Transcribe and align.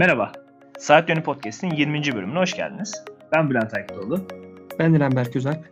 Merhaba, 0.00 0.32
Saat 0.78 1.08
Yönü 1.08 1.22
Podcast'in 1.22 1.70
20. 1.70 2.14
bölümüne 2.14 2.38
hoş 2.38 2.56
geldiniz. 2.56 3.04
Ben 3.32 3.50
Bülent 3.50 3.74
Aykıtoğlu. 3.74 4.28
Ben 4.78 4.94
Dilan 4.94 5.16
Berk 5.16 5.36
Özalp. 5.36 5.70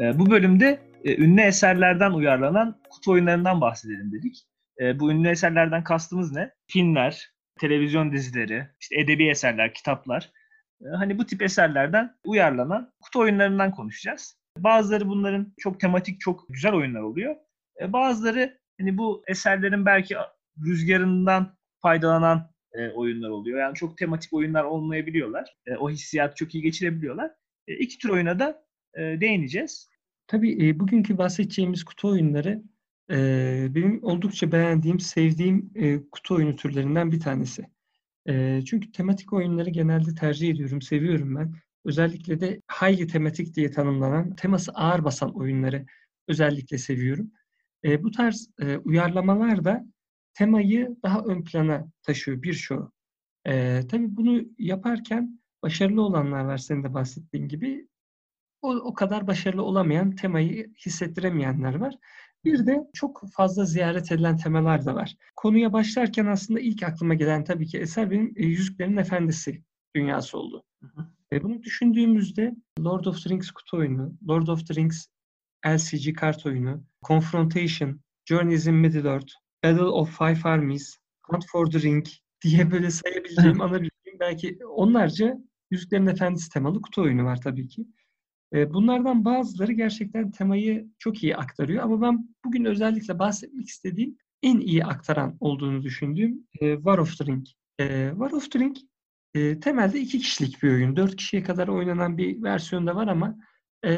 Ee, 0.00 0.18
bu 0.18 0.30
bölümde 0.30 0.78
e, 1.04 1.22
ünlü 1.22 1.40
eserlerden 1.40 2.10
uyarlanan 2.10 2.80
kutu 2.90 3.12
oyunlarından 3.12 3.60
bahsedelim 3.60 4.12
dedik. 4.12 4.46
E, 4.80 5.00
bu 5.00 5.10
ünlü 5.12 5.28
eserlerden 5.28 5.84
kastımız 5.84 6.32
ne? 6.32 6.50
Filmler, 6.66 7.32
televizyon 7.60 8.12
dizileri, 8.12 8.68
işte 8.80 9.00
edebi 9.00 9.28
eserler, 9.28 9.74
kitaplar. 9.74 10.30
E, 10.80 10.86
hani 10.96 11.18
bu 11.18 11.26
tip 11.26 11.42
eserlerden 11.42 12.14
uyarlanan 12.24 12.92
kutu 13.00 13.20
oyunlarından 13.20 13.70
konuşacağız. 13.70 14.38
Bazıları 14.56 15.08
bunların 15.08 15.54
çok 15.58 15.80
tematik, 15.80 16.20
çok 16.20 16.44
güzel 16.48 16.72
oyunlar 16.72 17.00
oluyor. 17.00 17.36
E, 17.80 17.92
bazıları 17.92 18.58
hani 18.80 18.98
bu 18.98 19.24
eserlerin 19.26 19.86
belki 19.86 20.16
rüzgarından 20.66 21.56
faydalanan 21.82 22.50
e, 22.72 22.88
oyunlar 22.88 23.30
oluyor. 23.30 23.58
Yani 23.58 23.74
çok 23.74 23.98
tematik 23.98 24.32
oyunlar 24.32 24.64
olmayabiliyorlar. 24.64 25.56
E, 25.66 25.76
o 25.76 25.90
hissiyatı 25.90 26.34
çok 26.34 26.54
iyi 26.54 26.62
geçirebiliyorlar. 26.62 27.30
E, 27.68 27.74
iki 27.74 27.98
tür 27.98 28.08
oyuna 28.08 28.38
da 28.38 28.64
e, 28.94 29.00
değineceğiz. 29.00 29.90
Tabii 30.26 30.68
e, 30.68 30.80
bugünkü 30.80 31.18
bahsedeceğimiz 31.18 31.84
kutu 31.84 32.08
oyunları 32.08 32.62
e, 33.10 33.66
benim 33.70 34.04
oldukça 34.04 34.52
beğendiğim, 34.52 35.00
sevdiğim 35.00 35.70
e, 35.74 35.98
kutu 36.12 36.34
oyunu 36.34 36.56
türlerinden 36.56 37.12
bir 37.12 37.20
tanesi. 37.20 37.66
E, 38.28 38.62
çünkü 38.66 38.92
tematik 38.92 39.32
oyunları 39.32 39.70
genelde 39.70 40.14
tercih 40.14 40.50
ediyorum, 40.50 40.82
seviyorum 40.82 41.36
ben. 41.36 41.54
Özellikle 41.84 42.40
de 42.40 42.60
highly 42.82 43.06
tematik 43.06 43.54
diye 43.54 43.70
tanımlanan, 43.70 44.36
teması 44.36 44.72
ağır 44.72 45.04
basan 45.04 45.34
oyunları 45.36 45.86
özellikle 46.28 46.78
seviyorum. 46.78 47.30
E, 47.84 48.02
bu 48.02 48.10
tarz 48.10 48.50
e, 48.60 48.76
uyarlamalar 48.76 49.64
da 49.64 49.86
temayı 50.38 50.96
daha 51.02 51.20
ön 51.24 51.44
plana 51.44 51.88
taşıyor 52.02 52.42
birçoğu. 52.42 52.92
E, 53.46 53.82
tabii 53.90 54.16
bunu 54.16 54.42
yaparken 54.58 55.40
başarılı 55.62 56.02
olanlar 56.02 56.44
var 56.44 56.58
senin 56.58 56.84
de 56.84 56.94
bahsettiğin 56.94 57.48
gibi. 57.48 57.88
O, 58.62 58.74
o 58.74 58.94
kadar 58.94 59.26
başarılı 59.26 59.62
olamayan, 59.62 60.14
temayı 60.14 60.74
hissettiremeyenler 60.86 61.74
var. 61.74 61.94
Bir 62.44 62.66
de 62.66 62.90
çok 62.94 63.22
fazla 63.32 63.64
ziyaret 63.64 64.12
edilen 64.12 64.36
temalar 64.36 64.86
da 64.86 64.94
var. 64.94 65.16
Konuya 65.36 65.72
başlarken 65.72 66.26
aslında 66.26 66.60
ilk 66.60 66.82
aklıma 66.82 67.14
gelen 67.14 67.44
tabii 67.44 67.66
ki 67.66 67.78
eser 67.78 68.10
benim 68.10 68.32
e, 68.36 68.46
Yüzüklerin 68.46 68.96
Efendisi 68.96 69.62
dünyası 69.96 70.38
oldu. 70.38 70.64
Hı 70.82 70.86
hı. 70.86 71.06
E, 71.32 71.42
bunu 71.42 71.62
düşündüğümüzde 71.62 72.54
Lord 72.80 73.04
of 73.04 73.24
the 73.24 73.30
Rings 73.30 73.50
kutu 73.50 73.76
oyunu, 73.76 74.12
Lord 74.28 74.46
of 74.46 74.66
the 74.66 74.74
Rings 74.74 75.06
LCG 75.66 76.16
kart 76.16 76.46
oyunu, 76.46 76.84
Confrontation, 77.08 78.00
Journeys 78.26 78.66
in 78.66 78.74
Middle-earth, 78.74 79.32
Battle 79.64 79.82
of 79.82 80.18
Five 80.18 80.38
Armies, 80.44 80.98
Hunt 81.22 81.44
for 81.46 81.70
the 81.70 81.80
Ring 81.80 82.06
diye 82.42 82.70
böyle 82.70 82.90
sayabileceğim, 82.90 83.60
anabileceğim 83.60 84.20
belki 84.20 84.58
onlarca 84.64 85.38
Yüzüklerin 85.70 86.06
Efendisi 86.06 86.50
temalı 86.50 86.82
kutu 86.82 87.02
oyunu 87.02 87.24
var 87.24 87.40
tabii 87.40 87.68
ki. 87.68 87.86
Bunlardan 88.54 89.24
bazıları 89.24 89.72
gerçekten 89.72 90.30
temayı 90.30 90.88
çok 90.98 91.22
iyi 91.22 91.36
aktarıyor 91.36 91.82
ama 91.84 92.02
ben 92.02 92.28
bugün 92.44 92.64
özellikle 92.64 93.18
bahsetmek 93.18 93.68
istediğim 93.68 94.16
en 94.42 94.60
iyi 94.60 94.84
aktaran 94.84 95.36
olduğunu 95.40 95.82
düşündüğüm 95.82 96.46
War 96.60 96.98
of 96.98 97.18
the 97.18 97.24
Ring. 97.24 97.46
War 98.10 98.30
of 98.30 98.50
the 98.50 98.58
Ring 98.58 98.76
temelde 99.62 100.00
iki 100.00 100.18
kişilik 100.18 100.62
bir 100.62 100.68
oyun. 100.68 100.96
Dört 100.96 101.16
kişiye 101.16 101.42
kadar 101.42 101.68
oynanan 101.68 102.18
bir 102.18 102.42
versiyonda 102.42 102.96
var 102.96 103.06
ama 103.06 103.38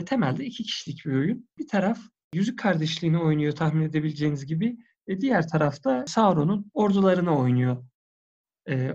temelde 0.06 0.44
iki 0.44 0.62
kişilik 0.62 1.06
bir 1.06 1.12
oyun. 1.12 1.48
Bir 1.58 1.68
taraf 1.68 1.98
Yüzük 2.34 2.58
Kardeşliğini 2.58 3.18
oynuyor 3.18 3.52
tahmin 3.52 3.82
edebileceğiniz 3.82 4.46
gibi. 4.46 4.76
Diğer 5.20 5.48
tarafta 5.48 6.04
Sauron'un 6.06 6.70
ordularını 6.74 7.38
oynuyor. 7.38 7.84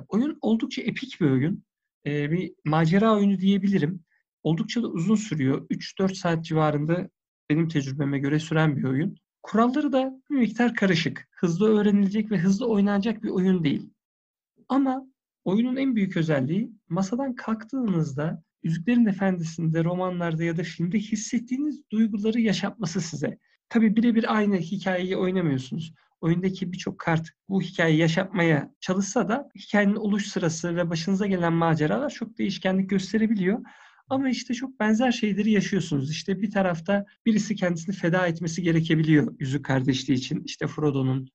Oyun 0.07 0.37
oldukça 0.41 0.81
epik 0.81 1.21
bir 1.21 1.29
oyun. 1.29 1.63
Bir 2.05 2.53
macera 2.65 3.15
oyunu 3.15 3.39
diyebilirim. 3.39 4.03
Oldukça 4.43 4.83
da 4.83 4.87
uzun 4.87 5.15
sürüyor. 5.15 5.67
3-4 5.69 6.15
saat 6.15 6.45
civarında 6.45 7.09
benim 7.49 7.67
tecrübeme 7.67 8.19
göre 8.19 8.39
süren 8.39 8.77
bir 8.77 8.83
oyun. 8.83 9.17
Kuralları 9.43 9.91
da 9.91 10.21
bir 10.29 10.35
miktar 10.35 10.75
karışık. 10.75 11.27
Hızlı 11.31 11.79
öğrenilecek 11.79 12.31
ve 12.31 12.37
hızlı 12.37 12.67
oynanacak 12.67 13.23
bir 13.23 13.29
oyun 13.29 13.63
değil. 13.63 13.89
Ama 14.69 15.07
oyunun 15.43 15.75
en 15.75 15.95
büyük 15.95 16.17
özelliği 16.17 16.71
masadan 16.89 17.35
kalktığınızda 17.35 18.43
Yüzüklerin 18.63 19.05
Efendisi'nde, 19.05 19.83
romanlarda 19.83 20.43
ya 20.43 20.57
da 20.57 20.63
filmde 20.63 20.99
hissettiğiniz 20.99 21.81
duyguları 21.91 22.41
yaşatması 22.41 23.01
size. 23.01 23.37
Tabii 23.69 23.95
birebir 23.95 24.35
aynı 24.35 24.57
hikayeyi 24.57 25.17
oynamıyorsunuz. 25.17 25.93
Oyundaki 26.21 26.73
birçok 26.73 26.99
kart 26.99 27.29
bu 27.49 27.61
hikayeyi 27.61 27.99
yaşatmaya 27.99 28.73
çalışsa 28.79 29.29
da 29.29 29.49
hikayenin 29.55 29.95
oluş 29.95 30.27
sırası 30.27 30.75
ve 30.75 30.89
başınıza 30.89 31.27
gelen 31.27 31.53
maceralar 31.53 32.09
çok 32.09 32.37
değişkenlik 32.37 32.89
gösterebiliyor. 32.89 33.59
Ama 34.09 34.29
işte 34.29 34.53
çok 34.53 34.79
benzer 34.79 35.11
şeyleri 35.11 35.51
yaşıyorsunuz. 35.51 36.11
İşte 36.11 36.41
bir 36.41 36.51
tarafta 36.51 37.05
birisi 37.25 37.55
kendisini 37.55 37.95
feda 37.95 38.27
etmesi 38.27 38.63
gerekebiliyor 38.63 39.35
Yüzük 39.39 39.65
Kardeşliği 39.65 40.17
için. 40.19 40.43
İşte 40.45 40.67
Frodo'nun 40.67 41.29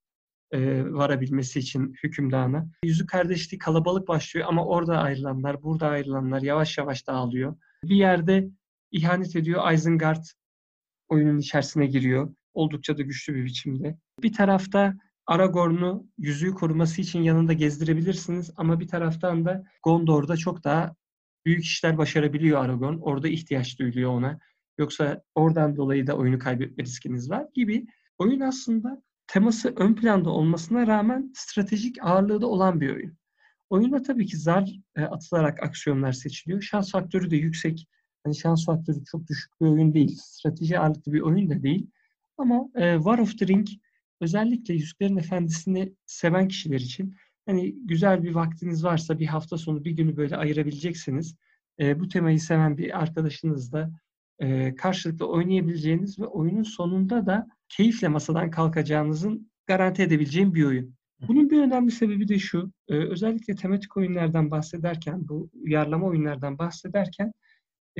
e, 0.50 0.84
varabilmesi 0.92 1.58
için 1.58 1.94
hükümdana. 2.02 2.70
Yüzük 2.84 3.08
Kardeşliği 3.08 3.58
kalabalık 3.58 4.08
başlıyor 4.08 4.46
ama 4.48 4.66
orada 4.66 4.98
ayrılanlar, 4.98 5.62
burada 5.62 5.88
ayrılanlar 5.88 6.42
yavaş 6.42 6.78
yavaş 6.78 7.06
dağılıyor. 7.06 7.56
Bir 7.84 7.96
yerde 7.96 8.48
ihanet 8.90 9.36
ediyor 9.36 9.72
Isengard 9.72 10.24
oyunun 11.10 11.38
içerisine 11.38 11.86
giriyor. 11.86 12.34
Oldukça 12.54 12.98
da 12.98 13.02
güçlü 13.02 13.34
bir 13.34 13.44
biçimde. 13.44 13.98
Bir 14.22 14.32
tarafta 14.32 14.94
Aragorn'u 15.26 16.06
yüzüğü 16.18 16.54
koruması 16.54 17.00
için 17.00 17.22
yanında 17.22 17.52
gezdirebilirsiniz 17.52 18.50
ama 18.56 18.80
bir 18.80 18.88
taraftan 18.88 19.44
da 19.44 19.64
Gondor'da 19.82 20.36
çok 20.36 20.64
daha 20.64 20.94
büyük 21.46 21.64
işler 21.64 21.98
başarabiliyor 21.98 22.64
Aragorn. 22.64 22.98
Orada 22.98 23.28
ihtiyaç 23.28 23.78
duyuluyor 23.78 24.10
ona. 24.10 24.38
Yoksa 24.78 25.22
oradan 25.34 25.76
dolayı 25.76 26.06
da 26.06 26.16
oyunu 26.16 26.38
kaybetme 26.38 26.84
riskiniz 26.84 27.30
var 27.30 27.46
gibi. 27.54 27.86
Oyun 28.18 28.40
aslında 28.40 29.02
teması 29.26 29.74
ön 29.76 29.94
planda 29.94 30.30
olmasına 30.30 30.86
rağmen 30.86 31.32
stratejik 31.34 31.96
ağırlığı 32.02 32.40
da 32.40 32.46
olan 32.46 32.80
bir 32.80 32.94
oyun. 32.94 33.18
Oyunda 33.70 34.02
tabii 34.02 34.26
ki 34.26 34.36
zar 34.36 34.70
e, 34.96 35.02
atılarak 35.02 35.62
aksiyonlar 35.62 36.12
seçiliyor. 36.12 36.62
Şans 36.62 36.90
faktörü 36.90 37.30
de 37.30 37.36
yüksek. 37.36 37.88
Hani 38.24 38.34
şans 38.34 38.66
faktörü 38.66 39.04
çok 39.04 39.28
düşük 39.28 39.60
bir 39.60 39.66
oyun 39.66 39.94
değil. 39.94 40.18
Strateji 40.22 40.78
ağırlıklı 40.78 41.12
bir 41.12 41.20
oyun 41.20 41.50
da 41.50 41.62
değil. 41.62 41.86
Ama 42.38 42.68
e, 42.74 42.94
War 42.96 43.18
of 43.18 43.38
the 43.38 43.46
Ring 43.46 43.68
özellikle 44.20 44.74
Yüzüklerin 44.74 45.16
Efendisi'ni 45.16 45.94
seven 46.06 46.48
kişiler 46.48 46.80
için 46.80 47.14
hani 47.46 47.74
güzel 47.86 48.22
bir 48.22 48.34
vaktiniz 48.34 48.84
varsa 48.84 49.18
bir 49.18 49.26
hafta 49.26 49.58
sonu 49.58 49.84
bir 49.84 49.90
günü 49.90 50.16
böyle 50.16 50.36
ayırabileceksiniz. 50.36 51.36
E, 51.80 52.00
bu 52.00 52.08
temayı 52.08 52.40
seven 52.40 52.78
bir 52.78 53.00
arkadaşınızla 53.00 53.90
e, 54.38 54.74
karşılıklı 54.74 55.28
oynayabileceğiniz 55.28 56.18
ve 56.18 56.26
oyunun 56.26 56.62
sonunda 56.62 57.26
da 57.26 57.48
keyifle 57.68 58.08
masadan 58.08 58.50
kalkacağınızın 58.50 59.50
garanti 59.66 60.02
edebileceğim 60.02 60.54
bir 60.54 60.64
oyun. 60.64 60.94
Bunun 61.28 61.50
bir 61.50 61.62
önemli 61.62 61.90
sebebi 61.90 62.28
de 62.28 62.38
şu, 62.38 62.72
e, 62.88 62.94
özellikle 62.94 63.54
tematik 63.54 63.96
oyunlardan 63.96 64.50
bahsederken, 64.50 65.28
bu 65.28 65.50
uyarlama 65.54 66.06
oyunlardan 66.06 66.58
bahsederken 66.58 67.32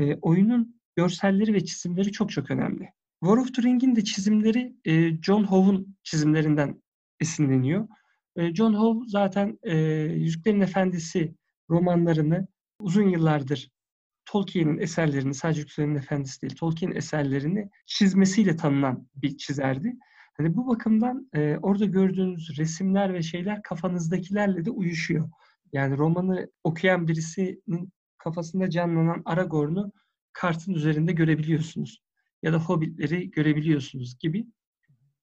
e, 0.01 0.19
oyunun 0.23 0.81
görselleri 0.97 1.55
ve 1.55 1.65
çizimleri 1.65 2.13
çok 2.13 2.31
çok 2.31 2.51
önemli. 2.51 2.89
War 3.23 3.37
of 3.37 3.55
the 3.55 3.63
Ring'in 3.63 3.97
de 3.97 4.05
çizimleri 4.05 4.77
e, 4.85 5.23
John 5.23 5.45
Howe'un 5.45 5.97
çizimlerinden 6.03 6.83
esinleniyor. 7.21 7.89
E, 8.37 8.55
John 8.55 8.75
Howe 8.75 9.09
zaten 9.09 9.59
e, 9.63 9.77
Yüzüklerin 10.03 10.61
Efendisi 10.61 11.35
romanlarını 11.71 12.49
uzun 12.81 13.09
yıllardır 13.09 13.71
Tolkien'in 14.25 14.79
eserlerini, 14.79 15.35
sadece 15.35 15.61
Yüzüklerin 15.61 15.95
Efendisi 15.95 16.43
değil, 16.43 16.57
Tolkien 16.57 16.93
eserlerini 16.93 17.71
çizmesiyle 17.87 18.57
tanınan 18.57 19.09
bir 19.15 19.37
çizerdi. 19.37 19.97
Hani 20.37 20.57
bu 20.57 20.69
bakımdan 20.69 21.31
e, 21.35 21.57
orada 21.63 21.85
gördüğünüz 21.85 22.59
resimler 22.59 23.15
ve 23.15 23.23
şeyler 23.23 23.63
kafanızdakilerle 23.63 24.65
de 24.65 24.71
uyuşuyor. 24.71 25.31
Yani 25.73 25.99
romanı 25.99 26.51
okuyan 26.65 27.09
birisinin 27.09 27.93
kafasında 28.21 28.71
canlanan 28.71 29.23
Aragorn'u 29.25 29.93
kartın 30.33 30.75
üzerinde 30.75 31.13
görebiliyorsunuz. 31.13 32.03
Ya 32.43 32.53
da 32.53 32.59
Hobbitleri 32.59 33.31
görebiliyorsunuz 33.31 34.19
gibi. 34.19 34.47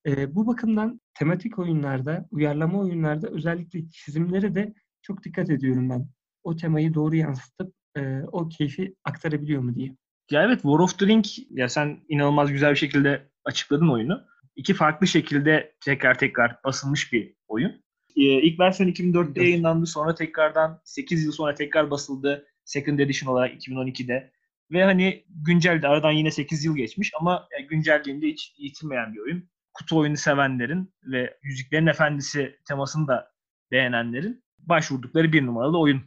E, 0.08 0.36
bu 0.36 0.48
bakımdan 0.48 1.02
tematik 1.14 1.60
oyunlarda, 1.60 2.28
uyarlama 2.32 2.80
oyunlarda 2.80 3.28
özellikle 3.28 3.90
çizimlere 3.90 4.56
de 4.56 4.74
çok 5.02 5.24
dikkat 5.24 5.50
ediyorum 5.50 5.90
ben. 5.90 6.10
O 6.44 6.56
temayı 6.56 6.94
doğru 6.94 7.16
yansıtıp 7.16 7.74
e, 7.98 8.22
o 8.32 8.50
keyfi 8.50 8.96
aktarabiliyor 9.04 9.62
mu 9.62 9.76
diye. 9.76 9.96
Ya 10.32 10.44
evet 10.44 10.62
War 10.62 10.80
of 10.80 11.00
the 11.00 11.08
Ring 11.08 11.26
ya 11.50 11.70
sen 11.70 12.00
inanılmaz 12.10 12.52
güzel 12.52 12.72
bir 12.72 12.76
şekilde 12.76 13.30
açıkladın 13.46 13.90
oyunu. 13.90 14.24
İki 14.56 14.74
farklı 14.74 15.08
şekilde 15.08 15.76
tekrar 15.82 16.18
tekrar 16.18 16.64
basılmış 16.64 17.14
bir 17.14 17.36
oyun. 17.48 17.72
Ee, 18.16 18.22
ilk 18.22 18.60
versiyon 18.60 18.90
2004'te 18.90 19.44
yayınlandı. 19.44 19.86
Sonra 19.86 20.16
tekrardan 20.16 20.82
8 20.84 21.24
yıl 21.24 21.32
sonra 21.32 21.56
tekrar 21.56 21.92
basıldı. 21.92 22.48
Second 22.68 23.00
Edition 23.00 23.34
olarak 23.34 23.54
2012'de. 23.54 24.32
Ve 24.72 24.84
hani 24.84 25.26
güncelde 25.30 25.88
aradan 25.88 26.12
yine 26.12 26.32
8 26.32 26.66
yıl 26.66 26.76
geçmiş 26.76 27.12
ama 27.20 27.48
güncelliğinde 27.70 28.28
hiç 28.28 28.54
yitirmeyen 28.58 29.14
bir 29.14 29.20
oyun. 29.20 29.50
Kutu 29.74 29.98
oyunu 29.98 30.18
sevenlerin 30.18 30.94
ve 31.04 31.38
Yüzüklerin 31.44 31.88
Efendisi 31.88 32.60
temasını 32.68 33.08
da 33.08 33.32
beğenenlerin 33.72 34.44
başvurdukları 34.60 35.34
bir 35.34 35.46
numaralı 35.46 35.80
oyun 35.80 36.02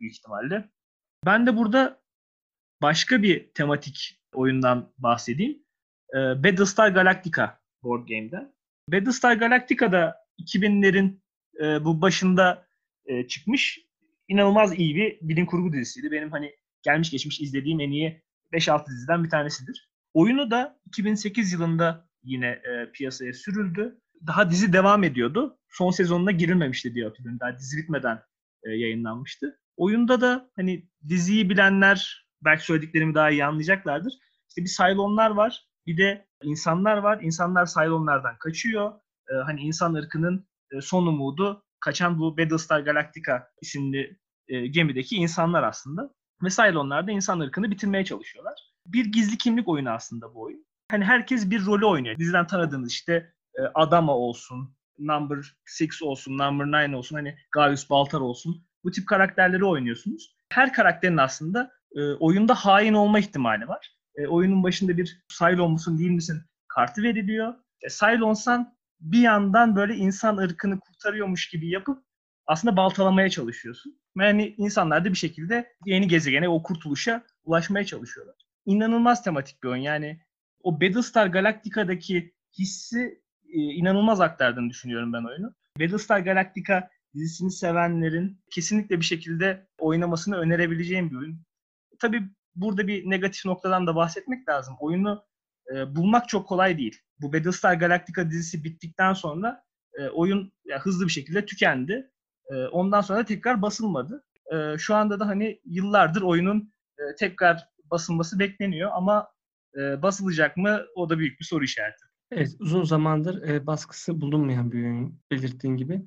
büyük 0.00 0.14
ihtimalle. 0.14 0.68
Ben 1.26 1.46
de 1.46 1.56
burada 1.56 2.00
başka 2.82 3.22
bir 3.22 3.52
tematik 3.54 4.20
oyundan 4.34 4.92
bahsedeyim. 4.98 5.62
Ee, 6.14 6.18
Battlestar 6.18 6.88
Galactica 6.88 7.60
board 7.82 8.08
game'den. 8.08 8.54
Battlestar 8.88 9.36
Galactica'da 9.36 10.16
2000'lerin 10.38 11.20
e, 11.62 11.84
bu 11.84 12.00
başında 12.02 12.66
e, 13.06 13.28
çıkmış 13.28 13.80
inanılmaz 14.32 14.78
iyi 14.78 14.96
bir 14.96 15.18
bilim 15.20 15.46
kurgu 15.46 15.72
dizisiydi. 15.72 16.10
Benim 16.10 16.30
hani 16.30 16.54
gelmiş 16.82 17.10
geçmiş 17.10 17.40
izlediğim 17.40 17.80
en 17.80 17.90
iyi 17.90 18.22
5-6 18.52 18.86
diziden 18.86 19.24
bir 19.24 19.30
tanesidir. 19.30 19.90
Oyunu 20.14 20.50
da 20.50 20.80
2008 20.86 21.52
yılında 21.52 22.08
yine 22.22 22.46
e, 22.46 22.92
piyasaya 22.92 23.32
sürüldü. 23.32 24.00
Daha 24.26 24.50
dizi 24.50 24.72
devam 24.72 25.04
ediyordu. 25.04 25.58
Son 25.68 25.90
sezonuna 25.90 26.30
girilmemişti 26.30 26.94
diye 26.94 27.04
hatırlıyorum. 27.04 27.40
Daha 27.40 27.58
dizi 27.58 27.76
bitmeden 27.76 28.22
e, 28.64 28.70
yayınlanmıştı. 28.70 29.58
Oyunda 29.76 30.20
da 30.20 30.50
hani 30.56 30.88
diziyi 31.08 31.50
bilenler 31.50 32.26
belki 32.44 32.64
söylediklerimi 32.64 33.14
daha 33.14 33.30
iyi 33.30 33.44
anlayacaklardır. 33.44 34.12
İşte 34.48 34.62
bir 34.64 34.68
Cylonlar 34.68 35.30
var. 35.30 35.66
Bir 35.86 35.96
de 35.96 36.26
insanlar 36.42 36.96
var. 36.96 37.20
İnsanlar 37.22 37.66
Cylonlardan 37.66 38.38
kaçıyor. 38.38 38.92
E, 39.30 39.34
hani 39.34 39.60
insan 39.60 39.94
ırkının 39.94 40.46
e, 40.72 40.80
son 40.80 41.06
umudu 41.06 41.64
kaçan 41.80 42.18
bu 42.18 42.38
Battlestar 42.38 42.80
Galactica 42.80 43.48
isimli 43.60 44.18
e, 44.48 44.66
gemideki 44.66 45.16
insanlar 45.16 45.62
aslında. 45.62 46.14
Ve 46.42 46.50
Cylonlar 46.50 47.06
da 47.06 47.10
insan 47.10 47.40
ırkını 47.40 47.70
bitirmeye 47.70 48.04
çalışıyorlar. 48.04 48.54
Bir 48.86 49.04
gizli 49.04 49.38
kimlik 49.38 49.68
oyunu 49.68 49.90
aslında 49.90 50.34
bu 50.34 50.42
oyun. 50.42 50.66
Hani 50.90 51.04
herkes 51.04 51.50
bir 51.50 51.66
rolü 51.66 51.86
oynuyor. 51.86 52.18
Diziden 52.18 52.46
tanıdığınız 52.46 52.92
işte 52.92 53.32
e, 53.54 53.62
Adama 53.74 54.16
olsun, 54.16 54.76
Number 54.98 55.56
6 55.82 56.06
olsun, 56.06 56.38
Number 56.38 56.66
9 56.66 56.94
olsun, 56.94 57.16
hani 57.16 57.36
Gaius 57.52 57.90
Baltar 57.90 58.20
olsun. 58.20 58.64
Bu 58.84 58.90
tip 58.90 59.08
karakterleri 59.08 59.64
oynuyorsunuz. 59.64 60.36
Her 60.52 60.72
karakterin 60.72 61.16
aslında 61.16 61.70
e, 61.96 62.00
oyunda 62.00 62.54
hain 62.54 62.94
olma 62.94 63.18
ihtimali 63.18 63.68
var. 63.68 63.92
E, 64.16 64.26
oyunun 64.26 64.62
başında 64.62 64.96
bir 64.96 65.22
Cylon 65.38 65.72
musun 65.72 65.98
değil 65.98 66.10
misin 66.10 66.42
kartı 66.68 67.02
veriliyor. 67.02 67.54
E, 67.82 67.88
Cylonsan 67.88 68.76
bir 69.00 69.20
yandan 69.20 69.76
böyle 69.76 69.94
insan 69.94 70.36
ırkını 70.36 70.80
kurtarıyormuş 70.80 71.48
gibi 71.48 71.68
yapıp 71.70 72.04
aslında 72.46 72.76
baltalamaya 72.76 73.30
çalışıyorsun. 73.30 73.98
Yani 74.18 74.54
insanlar 74.58 75.04
da 75.04 75.10
bir 75.10 75.18
şekilde 75.18 75.72
yeni 75.86 76.08
gezegene, 76.08 76.48
o 76.48 76.62
kurtuluşa 76.62 77.24
ulaşmaya 77.44 77.86
çalışıyorlar. 77.86 78.36
İnanılmaz 78.66 79.24
tematik 79.24 79.62
bir 79.62 79.68
oyun. 79.68 79.82
Yani 79.82 80.20
o 80.62 80.80
Battlestar 80.80 81.26
Galactica'daki 81.26 82.34
hissi 82.58 83.22
e, 83.48 83.58
inanılmaz 83.58 84.20
aktardığını 84.20 84.70
düşünüyorum 84.70 85.12
ben 85.12 85.24
oyunu. 85.24 85.54
Battlestar 85.80 86.20
Galactica 86.20 86.90
dizisini 87.14 87.50
sevenlerin 87.50 88.40
kesinlikle 88.50 89.00
bir 89.00 89.04
şekilde 89.04 89.66
oynamasını 89.78 90.36
önerebileceğim 90.36 91.10
bir 91.10 91.16
oyun. 91.16 91.42
Tabii 91.98 92.22
burada 92.54 92.86
bir 92.86 93.10
negatif 93.10 93.44
noktadan 93.44 93.86
da 93.86 93.96
bahsetmek 93.96 94.48
lazım. 94.48 94.76
Oyunu 94.80 95.24
e, 95.74 95.96
bulmak 95.96 96.28
çok 96.28 96.48
kolay 96.48 96.78
değil. 96.78 97.00
Bu 97.20 97.32
Battlestar 97.32 97.74
Galactica 97.74 98.30
dizisi 98.30 98.64
bittikten 98.64 99.12
sonra 99.12 99.64
e, 99.98 100.08
oyun 100.08 100.52
ya, 100.64 100.80
hızlı 100.80 101.06
bir 101.06 101.12
şekilde 101.12 101.46
tükendi. 101.46 102.10
E, 102.52 102.66
ondan 102.66 103.00
sonra 103.00 103.24
tekrar 103.24 103.62
basılmadı. 103.62 104.24
E, 104.52 104.78
şu 104.78 104.94
anda 104.94 105.20
da 105.20 105.26
hani 105.26 105.60
yıllardır 105.64 106.22
oyunun 106.22 106.72
e, 106.98 107.14
tekrar 107.18 107.68
basılması 107.90 108.38
bekleniyor 108.38 108.90
ama 108.94 109.28
e, 109.76 110.02
basılacak 110.02 110.56
mı 110.56 110.80
o 110.94 111.10
da 111.10 111.18
büyük 111.18 111.40
bir 111.40 111.44
soru 111.44 111.64
işareti. 111.64 112.04
Evet, 112.30 112.56
uzun 112.60 112.84
zamandır 112.84 113.42
e, 113.48 113.66
baskısı 113.66 114.20
bulunmayan 114.20 114.72
bir 114.72 114.84
oyun 114.84 115.18
belirttiğin 115.30 115.76
gibi. 115.76 116.02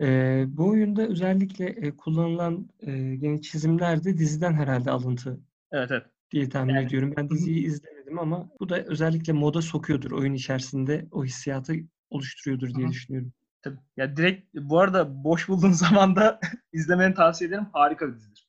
E, 0.00 0.44
bu 0.48 0.68
oyunda 0.68 1.06
özellikle 1.08 1.64
e, 1.66 1.96
kullanılan 1.96 2.68
e, 2.80 3.16
gene 3.16 3.40
çizimler 3.40 4.04
de 4.04 4.18
diziden 4.18 4.52
herhalde 4.52 4.90
alıntı 4.90 5.40
Evet 5.72 5.90
evet. 5.90 6.06
diye 6.30 6.48
tahmin 6.48 6.74
Yani- 6.74 6.86
ediyorum. 6.86 7.14
Ben 7.16 7.30
diziyi 7.30 7.66
izlemedim 7.66 8.18
ama 8.18 8.48
bu 8.60 8.68
da 8.68 8.82
özellikle 8.84 9.32
moda 9.32 9.62
sokuyordur 9.62 10.10
oyun 10.10 10.34
içerisinde 10.34 11.06
o 11.10 11.24
hissiyatı 11.24 11.74
oluşturuyordur 12.10 12.74
diye 12.74 12.86
hı. 12.86 12.90
düşünüyorum. 12.90 13.32
Tabii. 13.66 13.78
Ya 13.96 14.16
direkt 14.16 14.54
bu 14.54 14.80
arada 14.80 15.24
boş 15.24 15.48
bulduğun 15.48 15.70
zaman 15.84 16.16
da 16.16 16.40
izlemeni 16.72 17.14
tavsiye 17.14 17.48
ederim. 17.48 17.66
Harika 17.72 18.08
bir 18.08 18.14
dizidir. 18.14 18.48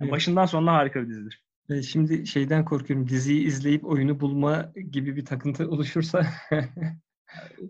Yani 0.00 0.06
Evet. 0.06 0.12
Başından 0.12 0.46
sonuna 0.46 0.72
harika 0.72 1.02
bir 1.02 1.08
dizidir. 1.08 1.44
E, 1.70 1.82
şimdi 1.82 2.26
şeyden 2.26 2.64
korkuyorum 2.64 3.08
diziyi 3.08 3.46
izleyip 3.46 3.84
oyunu 3.84 4.20
bulma 4.20 4.72
gibi 4.90 5.16
bir 5.16 5.24
takıntı 5.24 5.68
oluşursa 5.70 6.26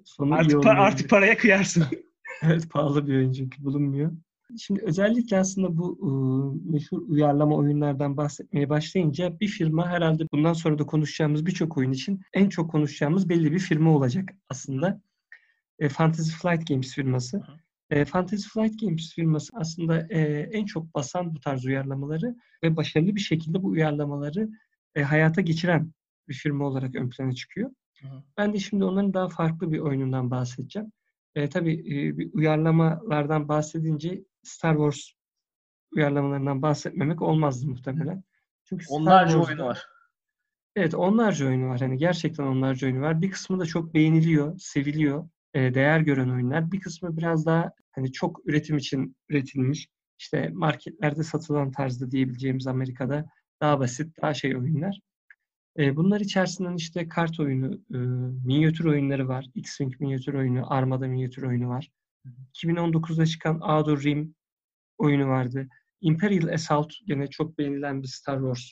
sonu 0.04 0.28
iyi 0.28 0.34
Artık, 0.34 0.52
pa- 0.52 0.56
olmayabilir. 0.58 0.82
artık 0.86 1.10
paraya 1.10 1.36
kıyarsın. 1.36 1.84
Evet 2.42 2.70
pahalı 2.70 3.06
bir 3.06 3.16
oyun 3.16 3.32
çünkü 3.32 3.64
bulunmuyor. 3.64 4.12
Şimdi 4.58 4.80
özellikle 4.82 5.38
aslında 5.38 5.76
bu 5.76 5.98
ıı, 6.02 6.72
meşhur 6.72 7.02
uyarlama 7.08 7.56
oyunlardan 7.56 8.16
bahsetmeye 8.16 8.68
başlayınca 8.68 9.40
bir 9.40 9.48
firma 9.48 9.88
herhalde 9.88 10.24
bundan 10.32 10.52
sonra 10.52 10.78
da 10.78 10.86
konuşacağımız 10.86 11.46
birçok 11.46 11.78
oyun 11.78 11.92
için 11.92 12.20
en 12.32 12.48
çok 12.48 12.70
konuşacağımız 12.70 13.28
belli 13.28 13.52
bir 13.52 13.58
firma 13.58 13.96
olacak 13.96 14.28
aslında. 14.48 15.00
E, 15.78 15.88
Fantasy 15.88 16.30
Flight 16.30 16.68
Games 16.68 16.94
firması. 16.94 17.42
E, 17.90 18.04
Fantasy 18.04 18.48
Flight 18.48 18.80
Games 18.80 19.14
firması 19.14 19.52
aslında 19.56 20.06
e, 20.10 20.20
en 20.52 20.64
çok 20.64 20.94
basan 20.94 21.34
bu 21.34 21.40
tarz 21.40 21.64
uyarlamaları 21.64 22.36
ve 22.62 22.76
başarılı 22.76 23.14
bir 23.14 23.20
şekilde 23.20 23.62
bu 23.62 23.68
uyarlamaları 23.68 24.48
e, 24.94 25.02
hayata 25.02 25.40
geçiren 25.40 25.92
bir 26.28 26.34
firma 26.34 26.64
olarak 26.66 26.94
ön 26.94 27.10
plana 27.10 27.32
çıkıyor. 27.32 27.70
Hı 28.02 28.08
hı. 28.08 28.22
Ben 28.36 28.54
de 28.54 28.58
şimdi 28.58 28.84
onların 28.84 29.14
daha 29.14 29.28
farklı 29.28 29.72
bir 29.72 29.78
oyunundan 29.78 30.30
bahsedeceğim. 30.30 30.92
E, 31.34 31.48
tabii 31.48 31.74
e, 31.74 32.18
bir 32.18 32.30
uyarlamalardan 32.32 33.48
bahsedince 33.48 34.24
Star 34.42 34.74
Wars 34.74 35.00
uyarlamalarından 35.92 36.62
bahsetmemek 36.62 37.22
olmazdı 37.22 37.66
muhtemelen. 37.66 38.24
Çünkü 38.64 38.84
Star 38.84 38.96
Onlarca 38.96 39.32
Wars'da- 39.32 39.48
oyunu 39.48 39.64
var. 39.64 39.86
Evet 40.76 40.94
onlarca 40.94 41.46
oyunu 41.46 41.68
var. 41.68 41.80
Hani 41.80 41.98
gerçekten 41.98 42.44
onlarca 42.44 42.86
oyunu 42.86 43.00
var. 43.00 43.22
Bir 43.22 43.30
kısmı 43.30 43.60
da 43.60 43.66
çok 43.66 43.94
beğeniliyor, 43.94 44.58
seviliyor, 44.58 45.28
e, 45.54 45.74
değer 45.74 46.00
gören 46.00 46.28
oyunlar. 46.28 46.72
Bir 46.72 46.80
kısmı 46.80 47.16
biraz 47.16 47.46
daha 47.46 47.72
hani 47.92 48.12
çok 48.12 48.40
üretim 48.48 48.76
için 48.76 49.16
üretilmiş. 49.28 49.88
İşte 50.18 50.48
marketlerde 50.52 51.22
satılan 51.22 51.70
tarzda 51.70 52.10
diyebileceğimiz 52.10 52.66
Amerika'da 52.66 53.26
daha 53.60 53.80
basit, 53.80 54.22
daha 54.22 54.34
şey 54.34 54.56
oyunlar. 54.56 55.00
E, 55.78 55.96
bunlar 55.96 56.20
içerisinden 56.20 56.76
işte 56.76 57.08
kart 57.08 57.40
oyunu, 57.40 57.74
e, 57.74 57.98
minyatür 58.46 58.84
oyunları 58.84 59.28
var. 59.28 59.46
X-Wing 59.54 60.00
minyatür 60.00 60.34
oyunu, 60.34 60.72
Armada 60.72 61.08
minyatür 61.08 61.42
oyunu 61.42 61.68
var. 61.68 61.90
2019'da 62.54 63.26
çıkan 63.26 63.60
Outer 63.60 64.02
Rim 64.02 64.34
oyunu 64.98 65.28
vardı. 65.28 65.68
Imperial 66.00 66.48
Assault 66.48 66.92
gene 67.06 67.26
çok 67.26 67.58
beğenilen 67.58 68.02
bir 68.02 68.08
Star 68.08 68.38
Wars 68.38 68.70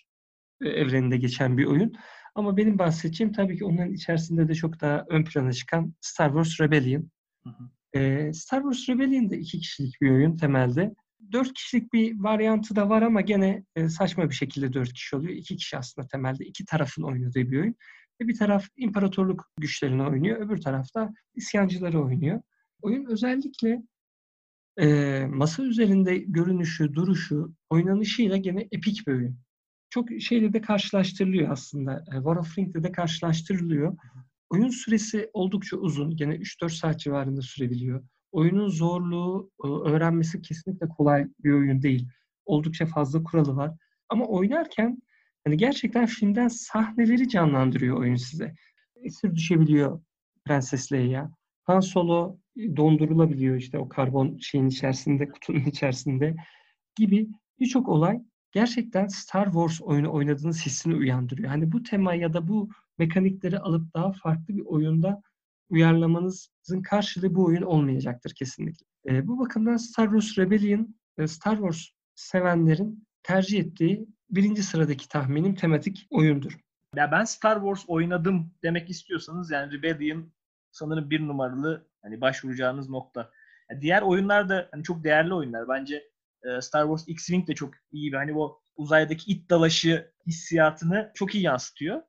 e, 0.63 0.69
evreninde 0.69 1.17
geçen 1.17 1.59
bir 1.59 1.65
oyun. 1.65 1.93
Ama 2.37 2.57
benim 2.57 2.79
bahsedeceğim 2.79 3.33
tabii 3.33 3.59
ki 3.59 3.65
onların 3.65 3.95
içerisinde 3.95 4.49
de 4.49 4.55
çok 4.55 4.81
daha 4.81 5.05
ön 5.09 5.25
plana 5.25 5.53
çıkan 5.53 5.95
Star 6.01 6.29
Wars 6.29 6.61
Rebellion. 6.61 7.11
Hı 7.47 7.51
hı. 7.51 7.71
Ee, 7.99 8.33
Star 8.33 8.63
Wars 8.63 8.89
Rebellion 8.89 9.31
da 9.31 9.37
iki 9.37 9.59
kişilik 9.59 10.01
bir 10.01 10.11
oyun 10.11 10.37
temelde. 10.37 10.95
Dört 11.33 11.53
kişilik 11.53 11.93
bir 11.93 12.21
varyantı 12.21 12.77
da 12.77 12.89
var 12.89 13.03
ama 13.03 13.21
gene 13.21 13.65
e, 13.77 13.89
saçma 13.89 14.31
bir 14.31 14.35
şekilde 14.35 14.73
dört 14.73 14.93
kişi 14.93 15.17
oluyor. 15.17 15.33
İki 15.33 15.57
kişi 15.57 15.79
aslında 15.79 16.09
temelde 16.09 16.45
iki 16.45 16.65
tarafın 16.65 17.03
oynadığı 17.03 17.51
bir 17.51 17.61
oyun. 17.61 17.75
Bir 18.21 18.39
taraf 18.39 18.67
imparatorluk 18.77 19.51
güçlerini 19.59 20.03
oynuyor, 20.03 20.47
öbür 20.47 20.61
tarafta 20.61 21.13
isyancıları 21.35 22.05
oynuyor. 22.05 22.41
Oyun 22.83 23.07
özellikle 23.07 23.83
e, 24.81 24.87
masa 25.27 25.63
üzerinde 25.63 26.19
görünüşü, 26.19 26.95
duruşu, 26.95 27.55
oynanışıyla 27.71 28.37
gene 28.37 28.69
epik 28.73 29.07
bir 29.07 29.13
oyun. 29.13 29.46
Çok 29.91 30.09
şeyle 30.21 30.53
de 30.53 30.61
karşılaştırılıyor 30.61 31.51
aslında. 31.51 32.05
E, 32.13 32.15
War 32.15 32.37
of 32.37 32.59
Ring'de 32.59 32.83
de 32.83 32.93
karşılaştırılıyor. 32.93 33.97
Oyun 34.51 34.69
süresi 34.69 35.31
oldukça 35.33 35.77
uzun. 35.77 36.17
Gene 36.17 36.35
3-4 36.35 36.71
saat 36.71 37.01
civarında 37.01 37.43
sürebiliyor. 37.43 38.05
Oyunun 38.33 38.69
zorluğu, 38.69 39.51
e, 39.65 39.69
öğrenmesi 39.69 40.43
kesinlikle 40.43 40.89
kolay 40.89 41.27
bir 41.45 41.53
oyun 41.53 41.83
değil. 41.83 42.09
Oldukça 42.45 42.87
fazla 42.87 43.23
kuralı 43.23 43.57
var. 43.57 43.73
Ama 44.09 44.25
oynarken 44.25 45.03
hani 45.45 45.57
gerçekten 45.57 46.07
filmden 46.07 46.49
sahneleri 46.49 47.29
canlandırıyor 47.29 47.97
oyun 47.97 48.17
size. 48.17 48.55
Esir 48.97 49.35
düşebiliyor 49.35 50.01
Prenses 50.45 50.93
Leia. 50.93 51.31
Han 51.65 51.81
Solo 51.81 52.39
dondurulabiliyor 52.77 53.57
işte 53.57 53.79
o 53.79 53.89
karbon 53.89 54.39
şeyin 54.41 54.67
içerisinde, 54.67 55.29
kutunun 55.29 55.65
içerisinde 55.65 56.37
gibi 56.97 57.29
birçok 57.61 57.89
olay 57.89 58.21
gerçekten 58.57 59.07
Star 59.07 59.45
Wars 59.45 59.81
oyunu 59.81 60.13
oynadığınız 60.13 60.67
hissini 60.67 60.95
uyandırıyor. 60.95 61.49
Hani 61.49 61.73
bu 61.73 61.83
tema 61.83 62.15
ya 62.15 62.33
da 62.33 62.49
bu 62.49 62.71
mekanikleri 62.99 63.59
alıp 63.59 63.95
daha 63.95 64.13
farklı 64.13 64.57
bir 64.57 64.65
oyunda 64.67 65.23
uyarlamanızın 65.71 66.83
karşılığı 66.83 67.35
bu 67.35 67.45
oyun 67.45 67.63
olmayacaktır 67.63 68.35
kesinlikle. 68.35 68.87
E, 69.09 69.29
bu 69.29 69.39
bakımdan 69.39 69.77
Star 69.77 70.05
Wars 70.05 70.39
Rebellion, 70.39 70.97
Star 71.27 71.57
Wars 71.57 71.89
sevenlerin 72.15 73.07
tercih 73.23 73.61
ettiği 73.61 74.07
birinci 74.31 74.63
sıradaki 74.63 75.09
tahminim 75.09 75.55
tematik 75.55 76.07
oyundur. 76.11 76.59
Ya 76.95 77.13
ben 77.13 77.25
Star 77.25 77.57
Wars 77.57 77.85
oynadım 77.87 78.55
demek 78.63 78.91
istiyorsanız 78.91 79.51
yani 79.51 79.73
Rebellion 79.73 80.33
sanırım 80.71 81.11
bir 81.11 81.21
numaralı 81.21 81.89
hani 82.03 82.21
başvuracağınız 82.21 82.89
nokta. 82.89 83.31
Yani 83.71 83.83
diğer 83.83 84.03
oyunlar 84.03 84.49
da 84.49 84.69
hani 84.71 84.83
çok 84.83 85.05
değerli 85.05 85.35
oyunlar. 85.35 85.69
Bence 85.69 86.16
Star 86.61 86.83
Wars 86.83 87.09
X-Wing 87.09 87.47
de 87.47 87.55
çok 87.55 87.75
iyi 87.93 88.13
bir 88.13 88.17
hani 88.17 88.39
o 88.39 88.61
uzaydaki 88.77 89.33
it 89.33 89.51
dalaşı 89.51 90.13
hissiyatını 90.27 91.13
çok 91.15 91.35
iyi 91.35 91.45
yansıtıyor. 91.45 92.03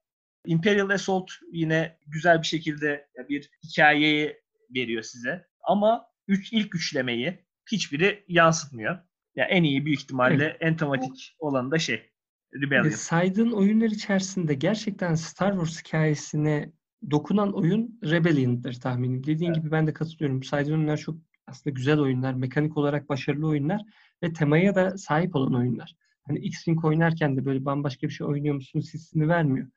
Imperial 0.46 0.90
Assault 0.90 1.32
yine 1.52 1.98
güzel 2.08 2.42
bir 2.42 2.48
şekilde 2.48 3.08
bir 3.30 3.50
hikayeyi 3.64 4.38
veriyor 4.76 5.04
size. 5.04 5.48
Ama 5.64 6.06
üç, 6.28 6.54
ilk 6.54 6.76
üçlemeyi 6.76 7.46
hiçbiri 7.72 8.24
yansıtmıyor. 8.28 8.92
Ya 8.92 9.04
yani 9.36 9.52
en 9.52 9.64
iyi 9.64 9.86
büyük 9.86 10.00
ihtimalle 10.00 10.46
evet. 10.46 10.58
en 10.60 10.78
tematik 10.78 11.36
olanı 11.40 11.72
da 11.72 11.80
şey 11.80 12.12
Rebellion. 12.56 12.90
Saydığın 12.90 13.52
oyunlar 13.52 13.88
içerisinde 13.88 14.54
gerçekten 14.54 15.16
Star 15.16 15.52
Wars 15.52 15.80
hikayesine 15.80 16.72
dokunan 17.12 17.54
oyun 17.54 18.00
Rebellion'dır 18.04 18.74
tahminim. 18.74 19.24
Dediğin 19.24 19.52
evet. 19.52 19.62
gibi 19.62 19.72
ben 19.72 19.88
de 19.88 19.94
katılıyorum. 19.94 20.44
Saydığın 20.44 20.74
oyunlar 20.74 20.98
çok 20.98 21.16
aslında 21.48 21.74
güzel 21.74 22.00
oyunlar, 22.00 22.34
mekanik 22.34 22.78
olarak 22.78 23.10
başarılı 23.10 23.48
oyunlar 23.48 23.82
ve 24.24 24.34
temaya 24.34 24.76
da 24.76 24.98
sahip 24.98 25.36
olan 25.36 25.56
oyunlar. 25.56 25.96
Hani 26.24 26.40
X-Wing 26.40 26.86
oynarken 26.86 27.38
de 27.38 27.46
böyle 27.46 27.66
bambaşka 27.66 28.08
bir 28.08 28.14
şey 28.14 28.28
oynuyor 28.28 28.56
musunuz 28.56 28.94
hissini 28.94 29.28
vermiyor. 29.28 29.68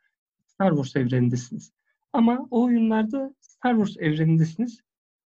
Star 0.46 0.70
Wars 0.70 0.96
evrenindesiniz. 0.96 1.72
Ama 2.12 2.48
o 2.50 2.64
oyunlarda 2.64 3.34
Star 3.40 3.74
Wars 3.74 3.96
evrenindesiniz. 3.96 4.80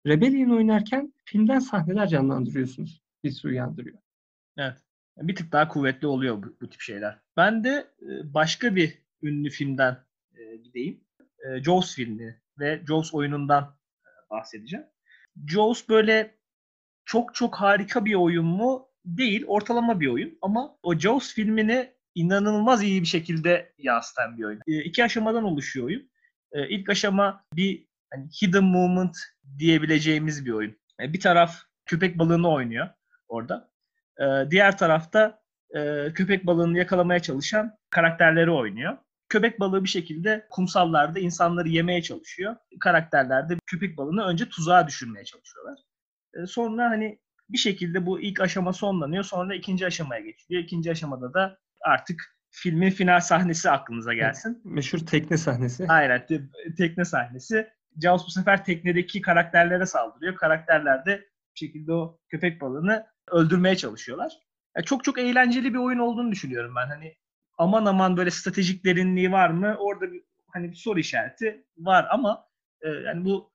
Rebellion 0.06 0.56
oynarken 0.56 1.12
filmden 1.24 1.58
sahneler 1.58 2.08
canlandırıyorsunuz. 2.08 3.02
Hissi 3.24 3.48
uyandırıyor. 3.48 3.98
Evet. 4.56 4.76
Bir 5.16 5.36
tık 5.36 5.52
daha 5.52 5.68
kuvvetli 5.68 6.06
oluyor 6.06 6.42
bu, 6.42 6.56
bu 6.60 6.70
tip 6.70 6.80
şeyler. 6.80 7.18
Ben 7.36 7.64
de 7.64 7.90
e, 8.02 8.34
başka 8.34 8.76
bir 8.76 8.98
ünlü 9.22 9.50
filmden 9.50 9.96
e, 10.34 10.56
gideyim. 10.56 11.00
E, 11.20 11.62
Jaws 11.62 11.94
filmi 11.94 12.40
ve 12.58 12.82
Jaws 12.88 13.14
oyunundan 13.14 13.76
bahsedeceğim. 14.30 14.86
Jaws 15.48 15.88
böyle 15.88 16.38
çok 17.04 17.34
çok 17.34 17.56
harika 17.56 18.04
bir 18.04 18.14
oyun 18.14 18.44
mu? 18.44 18.88
Değil. 19.04 19.44
Ortalama 19.46 20.00
bir 20.00 20.06
oyun. 20.06 20.38
Ama 20.42 20.76
o 20.82 20.98
Jaws 20.98 21.34
filmini 21.34 21.92
inanılmaz 22.14 22.82
iyi 22.82 23.02
bir 23.02 23.06
şekilde 23.06 23.72
yansıtan 23.78 24.38
bir 24.38 24.44
oyun. 24.44 24.60
E, 24.66 24.82
iki 24.82 25.04
aşamadan 25.04 25.44
oluşuyor 25.44 25.86
oyun. 25.86 26.10
E, 26.52 26.68
ilk 26.68 26.88
aşama 26.88 27.44
bir 27.52 27.86
hani 28.12 28.28
hidden 28.42 28.64
movement 28.64 29.16
diyebileceğimiz 29.58 30.46
bir 30.46 30.52
oyun. 30.52 30.76
E, 31.00 31.12
bir 31.12 31.20
taraf 31.20 31.56
köpek 31.86 32.18
balığını 32.18 32.50
oynuyor 32.50 32.88
orada. 33.28 33.70
Diğer 34.50 34.78
tarafta 34.78 35.42
e, 35.76 36.08
köpek 36.14 36.46
balığını 36.46 36.78
yakalamaya 36.78 37.20
çalışan 37.20 37.76
karakterleri 37.90 38.50
oynuyor. 38.50 38.98
Köpek 39.30 39.60
balığı 39.60 39.84
bir 39.84 39.88
şekilde 39.88 40.46
kumsallarda 40.50 41.18
insanları 41.18 41.68
yemeye 41.68 42.02
çalışıyor. 42.02 42.56
Karakterler 42.80 43.48
de 43.48 43.56
köpek 43.66 43.96
balığını 43.96 44.24
önce 44.24 44.48
tuzağa 44.48 44.86
düşürmeye 44.86 45.24
çalışıyorlar. 45.24 45.78
E, 46.34 46.46
sonra 46.46 46.90
hani 46.90 47.18
bir 47.48 47.58
şekilde 47.58 48.06
bu 48.06 48.20
ilk 48.20 48.40
aşama 48.40 48.72
sonlanıyor. 48.72 49.24
Sonra 49.24 49.54
ikinci 49.54 49.86
aşamaya 49.86 50.20
geçiliyor. 50.20 50.62
İkinci 50.62 50.90
aşamada 50.90 51.34
da 51.34 51.58
artık 51.80 52.36
filmin 52.50 52.90
final 52.90 53.20
sahnesi 53.20 53.70
aklınıza 53.70 54.14
gelsin. 54.14 54.60
Meşhur 54.64 54.98
tekne 54.98 55.36
sahnesi. 55.36 55.86
Aynen 55.88 56.26
tekne 56.76 57.04
sahnesi. 57.04 57.68
Jaws 58.02 58.26
bu 58.26 58.30
sefer 58.30 58.64
teknedeki 58.64 59.20
karakterlere 59.20 59.86
saldırıyor. 59.86 60.36
Karakterler 60.36 61.06
de 61.06 61.16
bir 61.54 61.58
şekilde 61.66 61.92
o 61.92 62.18
köpek 62.28 62.60
balığını 62.60 63.06
öldürmeye 63.30 63.76
çalışıyorlar. 63.76 64.32
Yani 64.76 64.86
çok 64.86 65.04
çok 65.04 65.18
eğlenceli 65.18 65.74
bir 65.74 65.78
oyun 65.78 65.98
olduğunu 65.98 66.32
düşünüyorum 66.32 66.74
ben. 66.76 66.88
Hani 66.88 67.14
aman 67.60 67.86
aman 67.86 68.16
böyle 68.16 68.30
stratejik 68.30 68.84
derinliği 68.84 69.32
var 69.32 69.50
mı? 69.50 69.76
Orada 69.78 70.12
bir 70.12 70.22
hani 70.52 70.70
bir 70.70 70.76
soru 70.76 71.00
işareti 71.00 71.64
var 71.78 72.06
ama 72.10 72.48
e, 72.82 72.88
yani 72.88 73.24
bu 73.24 73.52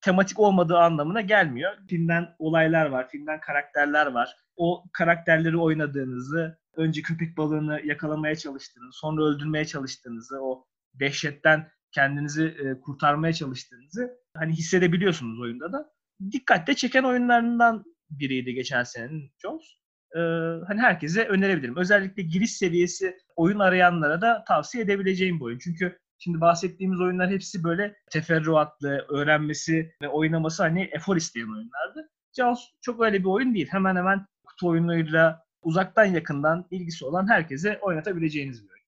tematik 0.00 0.38
olmadığı 0.38 0.78
anlamına 0.78 1.20
gelmiyor. 1.20 1.72
Filmden 1.88 2.34
olaylar 2.38 2.86
var, 2.86 3.08
filmden 3.08 3.40
karakterler 3.40 4.06
var. 4.06 4.36
O 4.56 4.84
karakterleri 4.92 5.56
oynadığınızı, 5.56 6.58
önce 6.76 7.02
köpek 7.02 7.36
balığını 7.36 7.80
yakalamaya 7.84 8.36
çalıştığınızı, 8.36 8.98
sonra 8.98 9.24
öldürmeye 9.24 9.64
çalıştığınızı, 9.64 10.40
o 10.42 10.66
dehşetten 10.94 11.70
kendinizi 11.92 12.44
e, 12.44 12.80
kurtarmaya 12.80 13.32
çalıştığınızı 13.32 14.20
hani 14.36 14.52
hissedebiliyorsunuz 14.52 15.40
oyunda 15.40 15.72
da. 15.72 15.92
Dikkatle 16.32 16.74
çeken 16.74 17.02
oyunlarından 17.02 17.84
biriydi 18.10 18.54
geçen 18.54 18.82
senenin 18.82 19.32
Jones. 19.38 19.76
Ee, 20.14 20.20
hani 20.66 20.80
herkese 20.80 21.24
önerebilirim. 21.24 21.76
Özellikle 21.76 22.22
giriş 22.22 22.52
seviyesi 22.52 23.16
oyun 23.36 23.58
arayanlara 23.58 24.20
da 24.20 24.44
tavsiye 24.48 24.84
edebileceğim 24.84 25.40
bir 25.40 25.44
oyun. 25.44 25.58
Çünkü 25.58 25.98
şimdi 26.18 26.40
bahsettiğimiz 26.40 27.00
oyunlar 27.00 27.30
hepsi 27.30 27.64
böyle 27.64 27.96
teferruatlı, 28.10 29.06
öğrenmesi 29.08 29.92
ve 30.02 30.08
oynaması 30.08 30.62
hani 30.62 30.90
efor 30.92 31.16
isteyen 31.16 31.46
oyunlardı. 31.46 32.10
Jaws 32.36 32.60
çok 32.80 33.02
öyle 33.02 33.18
bir 33.18 33.28
oyun 33.28 33.54
değil. 33.54 33.68
Hemen 33.70 33.96
hemen 33.96 34.26
kutu 34.44 34.68
oyunlarıyla 34.68 35.42
uzaktan 35.62 36.04
yakından 36.04 36.66
ilgisi 36.70 37.04
olan 37.04 37.30
herkese 37.30 37.78
oynatabileceğiniz 37.78 38.64
bir 38.64 38.68
oyun. 38.68 38.86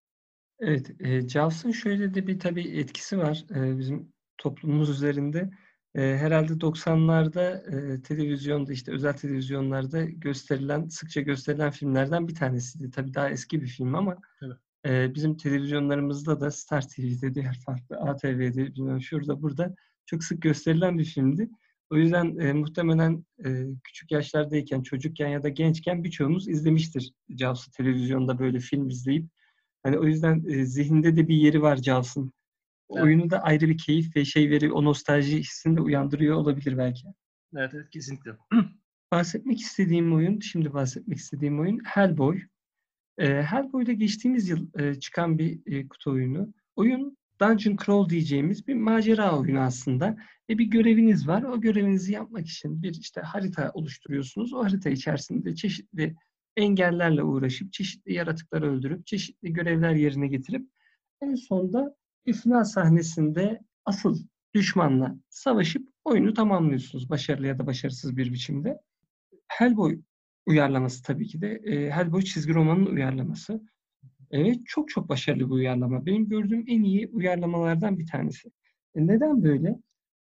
Evet, 0.61 0.91
e, 1.01 1.29
Jaws'ın 1.29 1.71
şöyle 1.71 2.15
de 2.15 2.27
bir 2.27 2.41
tabii 2.41 2.79
etkisi 2.79 3.19
var 3.19 3.45
e, 3.55 3.79
bizim 3.79 4.13
toplumumuz 4.39 4.91
üzerinde. 4.91 5.51
E, 5.95 6.01
herhalde 6.01 6.53
90'larda 6.53 7.57
e, 7.97 8.03
televizyonda 8.03 8.73
işte 8.73 8.93
özel 8.93 9.13
televizyonlarda 9.13 10.05
gösterilen, 10.05 10.89
sıkça 10.89 11.21
gösterilen 11.21 11.71
filmlerden 11.71 12.29
bir 12.29 12.35
tanesiydi. 12.35 12.91
Tabii 12.91 13.15
daha 13.15 13.31
eski 13.31 13.63
bir 13.63 13.67
film 13.67 13.95
ama 13.95 14.17
evet. 14.43 14.57
e, 14.87 15.15
bizim 15.15 15.37
televizyonlarımızda 15.37 16.41
da 16.41 16.51
Star 16.51 16.89
TV'de, 16.89 17.35
diğer 17.35 17.59
farklı 17.67 17.97
ATV'de, 17.97 18.67
bilmiyorum 18.67 19.03
şurada 19.03 19.43
burada 19.43 19.75
çok 20.07 20.25
sık 20.25 20.43
gösterilen 20.43 20.99
bir 20.99 21.05
filmdi. 21.05 21.51
O 21.91 21.97
yüzden 21.97 22.39
e, 22.39 22.53
muhtemelen 22.53 23.25
e, 23.45 23.65
küçük 23.85 24.11
yaşlardayken, 24.11 24.83
çocukken 24.83 25.29
ya 25.29 25.43
da 25.43 25.49
gençken 25.49 26.05
birçoğumuz 26.05 26.49
izlemiştir 26.49 27.13
Jaws'ı 27.29 27.71
televizyonda 27.71 28.39
böyle 28.39 28.61
film 28.61 28.89
izleyip. 28.89 29.27
Hani 29.83 29.99
o 29.99 30.05
yüzden 30.05 30.45
e, 30.49 30.65
zihinde 30.65 31.17
de 31.17 31.29
bir 31.29 31.37
yeri 31.37 31.63
var 31.63 31.77
Jaws'ın. 31.77 32.33
Evet. 32.91 33.03
Oyunu 33.03 33.31
da 33.31 33.43
ayrı 33.43 33.69
bir 33.69 33.79
keyif 33.79 34.17
ve 34.17 34.25
şey 34.25 34.51
veriyor, 34.51 34.73
o 34.73 34.85
nostalji 34.85 35.39
hissini 35.39 35.77
de 35.77 35.81
uyandırıyor 35.81 36.37
olabilir 36.37 36.79
belki. 36.79 37.07
Evet, 37.57 37.71
evet 37.75 37.91
kesinlikle. 37.91 38.31
bahsetmek 39.13 39.61
istediğim 39.61 40.15
oyun, 40.15 40.41
şimdi 40.41 40.73
bahsetmek 40.73 41.19
istediğim 41.19 41.61
oyun 41.61 41.81
Hellboy. 41.85 42.41
E, 43.19 43.43
Hellboy'da 43.43 43.93
geçtiğimiz 43.93 44.49
yıl 44.49 44.69
e, 44.79 44.95
çıkan 44.95 45.39
bir 45.39 45.61
e, 45.67 45.89
kutu 45.89 46.11
oyunu. 46.11 46.55
Oyun 46.77 47.19
Dungeon 47.41 47.77
Crawl 47.77 48.11
diyeceğimiz 48.11 48.67
bir 48.67 48.75
macera 48.75 49.39
oyunu 49.39 49.61
aslında. 49.61 50.17
Ve 50.51 50.59
bir 50.59 50.65
göreviniz 50.65 51.29
var. 51.29 51.43
O 51.43 51.61
görevinizi 51.61 52.13
yapmak 52.13 52.47
için 52.47 52.83
bir 52.83 52.95
işte 52.95 53.21
harita 53.21 53.71
oluşturuyorsunuz. 53.75 54.53
O 54.53 54.65
harita 54.65 54.91
içerisinde 54.91 55.55
çeşitli 55.55 56.17
engellerle 56.57 57.23
uğraşıp, 57.23 57.73
çeşitli 57.73 58.13
yaratıkları 58.13 58.73
öldürüp, 58.73 59.07
çeşitli 59.07 59.53
görevler 59.53 59.95
yerine 59.95 60.29
getirip 60.29 60.69
en 61.21 61.35
sonda 61.35 61.97
bir 62.29 62.35
final 62.35 62.65
sahnesinde 62.65 63.61
asıl 63.85 64.19
düşmanla 64.55 65.17
savaşıp 65.31 65.89
oyunu 66.05 66.35
tamamlıyorsunuz 66.35 67.11
başarılı 67.11 67.47
ya 67.47 67.59
da 67.59 67.67
başarısız 67.67 68.17
bir 68.17 68.33
biçimde. 68.33 68.81
Hellboy 69.49 70.01
uyarlaması 70.47 71.03
tabii 71.03 71.27
ki 71.27 71.41
de. 71.41 71.61
E, 71.65 71.91
Hellboy 71.91 72.23
çizgi 72.23 72.55
romanın 72.55 72.87
uyarlaması. 72.87 73.63
Evet 74.31 74.59
çok 74.67 74.89
çok 74.89 75.09
başarılı 75.09 75.41
bir 75.41 75.55
uyarlama. 75.55 76.07
Benim 76.07 76.29
gördüğüm 76.29 76.65
en 76.69 76.83
iyi 76.83 77.09
uyarlamalardan 77.09 77.99
bir 77.99 78.07
tanesi. 78.07 78.49
E, 78.95 79.07
neden 79.07 79.43
böyle? 79.43 79.79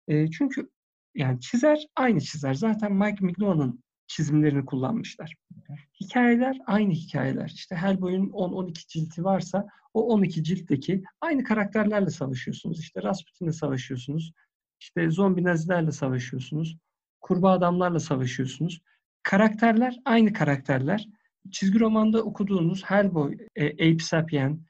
E, 0.09 0.31
çünkü 0.31 0.71
yani 1.15 1.41
çizer 1.41 1.87
aynı 1.97 2.21
çizer. 2.21 2.55
Zaten 2.55 2.93
Mike 2.93 3.25
Mignona'nın 3.25 3.85
çizimlerini 4.09 4.65
kullanmışlar. 4.65 5.35
Hikayeler 6.00 6.59
aynı 6.67 6.93
hikayeler. 6.93 7.53
İşte 7.55 7.77
Hellboy'un 7.77 8.31
10-12 8.31 8.88
cilti 8.88 9.25
varsa 9.25 9.67
o 9.95 10.09
12 10.09 10.45
ciltteki 10.45 11.03
aynı 11.21 11.45
karakterlerle 11.45 12.11
savaşıyorsunuz. 12.11 12.81
İşte 12.81 13.03
Rasputin'le 13.03 13.50
savaşıyorsunuz. 13.50 14.33
İşte 14.81 15.11
zombi 15.11 15.45
nazilerle 15.45 15.93
savaşıyorsunuz. 15.93 16.77
Kurbağa 17.21 17.50
adamlarla 17.50 18.00
savaşıyorsunuz. 18.00 18.81
Karakterler 19.23 19.97
aynı 20.05 20.33
karakterler. 20.33 21.09
Çizgi 21.50 21.81
romanda 21.81 22.23
okuduğunuz 22.23 22.85
Hellboy, 22.85 23.38
e, 23.57 23.73
Ape 23.73 23.99
Sapien, 23.99 24.61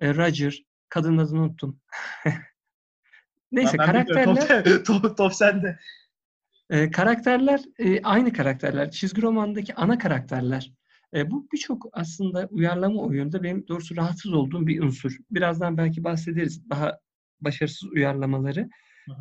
e, 0.00 0.14
Roger, 0.14 0.62
kadın 0.88 1.18
adını 1.18 1.40
unuttum. 1.40 1.80
Neyse 3.52 3.78
ben 3.78 3.86
karakterler... 3.86 4.64
Top, 4.64 4.86
top, 5.02 5.16
top 5.16 5.34
sende. 5.34 5.78
E, 6.70 6.90
karakterler 6.90 7.60
e, 7.78 8.02
aynı 8.02 8.32
karakterler. 8.32 8.90
Çizgi 8.90 9.22
romandaki 9.22 9.74
ana 9.74 9.98
karakterler. 9.98 10.72
E, 11.14 11.30
bu 11.30 11.48
birçok 11.52 11.86
aslında 11.92 12.48
uyarlama 12.50 13.02
oyunda 13.02 13.42
benim 13.42 13.68
doğrusu 13.68 13.96
rahatsız 13.96 14.32
olduğum 14.32 14.66
bir 14.66 14.82
unsur. 14.82 15.16
Birazdan 15.30 15.76
belki 15.76 16.04
bahsederiz 16.04 16.70
daha 16.70 16.98
başarısız 17.40 17.88
uyarlamaları. 17.92 18.68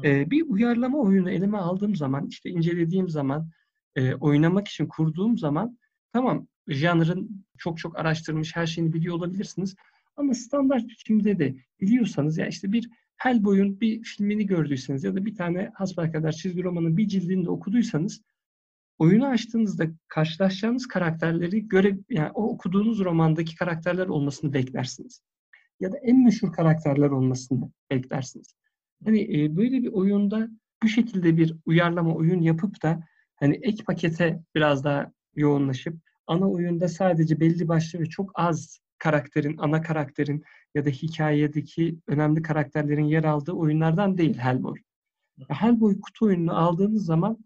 E, 0.04 0.32
bir 0.32 0.44
uyarlama 0.48 0.98
oyunu 0.98 1.32
elime 1.32 1.58
aldığım 1.58 1.96
zaman, 1.96 2.28
işte 2.28 2.50
incelediğim 2.50 3.10
zaman, 3.10 3.50
e, 3.96 4.14
oynamak 4.14 4.68
için 4.68 4.88
kurduğum 4.88 5.38
zaman 5.38 5.78
tamam 6.14 6.48
janrın 6.68 7.46
çok 7.58 7.78
çok 7.78 8.00
araştırmış, 8.00 8.56
her 8.56 8.68
şeyini 8.68 8.94
biliyor 8.94 9.16
olabilirsiniz. 9.16 9.76
Ama 10.16 10.34
standart 10.34 10.88
biçimde 10.90 11.40
de 11.40 11.56
biliyorsanız 11.82 12.38
ya 12.38 12.48
işte 12.48 12.72
bir 12.72 12.90
Hellboy'un 13.18 13.82
bir 13.82 14.04
filmini 14.04 14.46
gördüyseniz 14.46 15.04
ya 15.04 15.16
da 15.16 15.26
bir 15.26 15.36
tane 15.36 15.72
hasbelkader 15.74 16.32
çizgi 16.32 16.64
romanın 16.64 16.98
bir 16.98 17.08
cildini 17.08 17.46
de 17.46 17.50
okuduysanız 17.50 18.22
oyunu 18.98 19.28
açtığınızda 19.28 19.86
karşılaşacağınız 20.08 20.88
karakterleri 20.88 21.68
göre 21.68 21.98
yani 22.10 22.32
o 22.32 22.44
okuduğunuz 22.44 23.00
romandaki 23.00 23.56
karakterler 23.56 24.08
olmasını 24.08 24.54
beklersiniz. 24.54 25.22
Ya 25.80 25.92
da 25.92 25.98
en 25.98 26.24
meşhur 26.24 26.54
karakterler 26.54 27.10
olmasını 27.10 27.72
beklersiniz. 27.92 28.56
Hani 29.06 29.44
e, 29.44 29.56
böyle 29.58 29.84
bir 29.84 29.88
oyunda 29.94 30.50
bu 30.84 30.88
şekilde 30.88 31.38
bir 31.38 31.56
uyarlama 31.66 32.16
oyun 32.16 32.42
yapıp 32.42 32.84
da 32.84 33.04
hani 33.36 33.56
ek 33.56 33.84
pakete 33.84 34.42
biraz 34.56 34.84
daha 34.84 35.12
yoğunlaşıp 35.36 35.98
ana 36.28 36.52
oyunda 36.52 36.88
sadece 36.88 37.40
belli 37.40 37.68
başlı 37.68 38.00
ve 38.00 38.06
çok 38.06 38.32
az 38.36 38.80
karakterin, 39.00 39.58
ana 39.58 39.82
karakterin 39.82 40.44
ya 40.76 40.86
da 40.86 40.90
hikayedeki 40.90 42.00
önemli 42.08 42.42
karakterlerin 42.42 43.06
yer 43.06 43.24
aldığı 43.24 43.52
oyunlardan 43.52 44.18
değil 44.18 44.38
Hellboy. 44.38 44.78
Hellboy 45.50 46.02
kutu 46.02 46.26
oyununu 46.26 46.58
aldığınız 46.58 47.06
zaman 47.06 47.38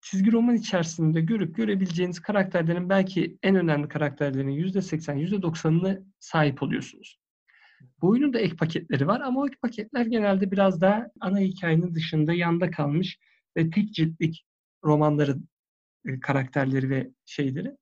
çizgi 0.00 0.32
roman 0.32 0.54
içerisinde 0.54 1.20
görüp 1.20 1.56
görebileceğiniz 1.56 2.20
karakterlerin 2.20 2.88
belki 2.88 3.38
en 3.42 3.56
önemli 3.56 3.88
karakterlerin 3.88 4.50
%80, 4.50 5.16
%90'ını 5.16 6.04
sahip 6.18 6.62
oluyorsunuz. 6.62 7.20
Bu 8.00 8.08
oyunun 8.08 8.32
da 8.32 8.38
ek 8.38 8.56
paketleri 8.56 9.06
var 9.06 9.20
ama 9.20 9.40
o 9.40 9.46
ek 9.46 9.56
paketler 9.62 10.06
genelde 10.06 10.50
biraz 10.50 10.80
daha 10.80 11.06
ana 11.20 11.38
hikayenin 11.38 11.94
dışında 11.94 12.32
yanda 12.32 12.70
kalmış 12.70 13.18
ve 13.56 13.70
tek 13.70 13.94
ciltlik 13.94 14.46
romanların 14.84 15.48
e, 16.06 16.20
karakterleri 16.20 16.90
ve 16.90 17.10
şeyleri. 17.24 17.76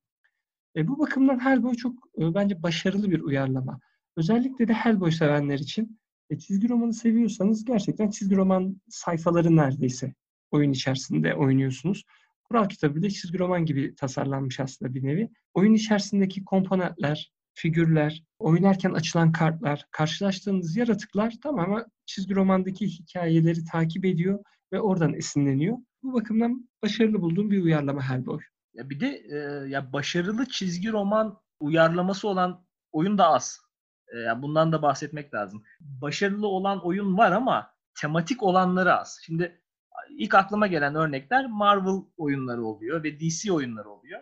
E, 0.75 0.87
bu 0.87 0.99
bakımdan 0.99 1.45
Hellboy 1.45 1.75
çok 1.75 1.93
e, 2.17 2.33
bence 2.33 2.63
başarılı 2.63 3.11
bir 3.11 3.19
uyarlama. 3.19 3.79
Özellikle 4.17 4.67
de 4.67 4.73
Hellboy 4.73 5.11
sevenler 5.11 5.59
için 5.59 5.99
e, 6.29 6.39
çizgi 6.39 6.69
romanı 6.69 6.93
seviyorsanız 6.93 7.65
gerçekten 7.65 8.09
çizgi 8.09 8.35
roman 8.35 8.81
sayfaları 8.89 9.55
neredeyse 9.55 10.13
oyun 10.51 10.71
içerisinde 10.71 11.35
oynuyorsunuz. 11.35 12.05
Kural 12.43 12.69
kitabı 12.69 12.95
bile 12.95 13.09
çizgi 13.09 13.39
roman 13.39 13.65
gibi 13.65 13.95
tasarlanmış 13.95 14.59
aslında 14.59 14.93
bir 14.93 15.03
nevi. 15.03 15.29
Oyun 15.53 15.73
içerisindeki 15.73 16.45
komponentler, 16.45 17.31
figürler, 17.53 18.23
oynarken 18.39 18.93
açılan 18.93 19.31
kartlar, 19.31 19.85
karşılaştığınız 19.91 20.77
yaratıklar 20.77 21.33
tamamen 21.43 21.85
çizgi 22.05 22.35
romandaki 22.35 22.87
hikayeleri 22.87 23.63
takip 23.63 24.05
ediyor 24.05 24.39
ve 24.73 24.81
oradan 24.81 25.13
esinleniyor. 25.13 25.77
Bu 26.03 26.13
bakımdan 26.13 26.69
başarılı 26.83 27.21
bulduğum 27.21 27.51
bir 27.51 27.63
uyarlama 27.63 28.09
Hellboy. 28.09 28.39
Ya 28.79 28.89
bir 28.89 28.99
de 28.99 29.07
e, 29.07 29.35
ya 29.69 29.93
başarılı 29.93 30.45
çizgi 30.45 30.91
roman 30.91 31.41
uyarlaması 31.59 32.27
olan 32.27 32.65
oyun 32.91 33.17
da 33.17 33.27
az. 33.27 33.61
E, 34.07 34.17
ya 34.17 34.41
bundan 34.41 34.71
da 34.71 34.81
bahsetmek 34.81 35.33
lazım. 35.33 35.63
Başarılı 35.79 36.47
olan 36.47 36.85
oyun 36.85 37.17
var 37.17 37.31
ama 37.31 37.73
tematik 38.01 38.43
olanları 38.43 38.93
az. 38.93 39.19
Şimdi 39.25 39.61
ilk 40.09 40.35
aklıma 40.35 40.67
gelen 40.67 40.95
örnekler 40.95 41.45
Marvel 41.45 42.01
oyunları 42.17 42.65
oluyor 42.65 43.03
ve 43.03 43.19
DC 43.19 43.53
oyunları 43.53 43.89
oluyor. 43.89 44.21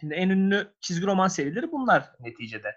Şimdi 0.00 0.14
en 0.14 0.28
ünlü 0.28 0.74
çizgi 0.80 1.06
roman 1.06 1.28
serileri 1.28 1.72
bunlar 1.72 2.12
neticede. 2.20 2.68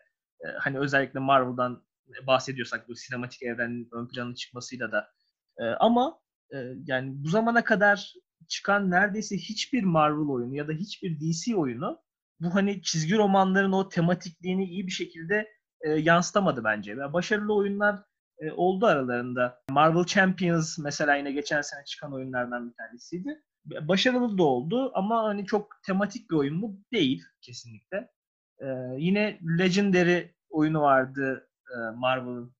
Ee, 0.41 0.47
hani 0.59 0.79
özellikle 0.79 1.19
Marvel'dan 1.19 1.83
bahsediyorsak 2.27 2.89
bu 2.89 2.95
sinematik 2.95 3.43
evrenin 3.43 3.89
ön 3.91 4.07
plana 4.07 4.35
çıkmasıyla 4.35 4.91
da. 4.91 5.09
Ee, 5.57 5.63
ama 5.63 6.19
e, 6.53 6.57
yani 6.85 7.23
bu 7.23 7.27
zamana 7.29 7.63
kadar 7.63 8.13
çıkan 8.53 8.91
neredeyse 8.91 9.37
hiçbir 9.37 9.83
Marvel 9.83 10.29
oyunu 10.29 10.55
ya 10.55 10.67
da 10.67 10.71
hiçbir 10.71 11.19
DC 11.19 11.55
oyunu 11.55 11.99
bu 12.39 12.55
hani 12.55 12.81
çizgi 12.81 13.17
romanların 13.17 13.71
o 13.71 13.89
tematikliğini 13.89 14.65
iyi 14.65 14.87
bir 14.87 14.91
şekilde 14.91 15.47
e, 15.81 15.89
yansıtamadı 15.89 16.63
bence. 16.63 16.91
Yani 16.91 17.13
başarılı 17.13 17.55
oyunlar 17.55 17.99
e, 18.39 18.51
oldu 18.51 18.85
aralarında. 18.85 19.63
Marvel 19.71 20.03
Champions 20.03 20.77
mesela 20.79 21.15
yine 21.15 21.31
geçen 21.31 21.61
sene 21.61 21.85
çıkan 21.85 22.13
oyunlardan 22.13 22.69
bir 22.69 22.75
tanesiydi. 22.75 23.41
Başarılı 23.65 24.37
da 24.37 24.43
oldu 24.43 24.91
ama 24.95 25.23
hani 25.23 25.45
çok 25.45 25.67
tematik 25.85 26.31
bir 26.31 26.35
oyun 26.35 26.55
mu? 26.55 26.77
Değil 26.91 27.23
kesinlikle. 27.41 28.09
E, 28.59 28.67
yine 28.97 29.39
Legendary 29.59 30.27
oyunu 30.49 30.81
vardı 30.81 31.49
e, 31.71 31.75
Marvel'ın 31.95 32.55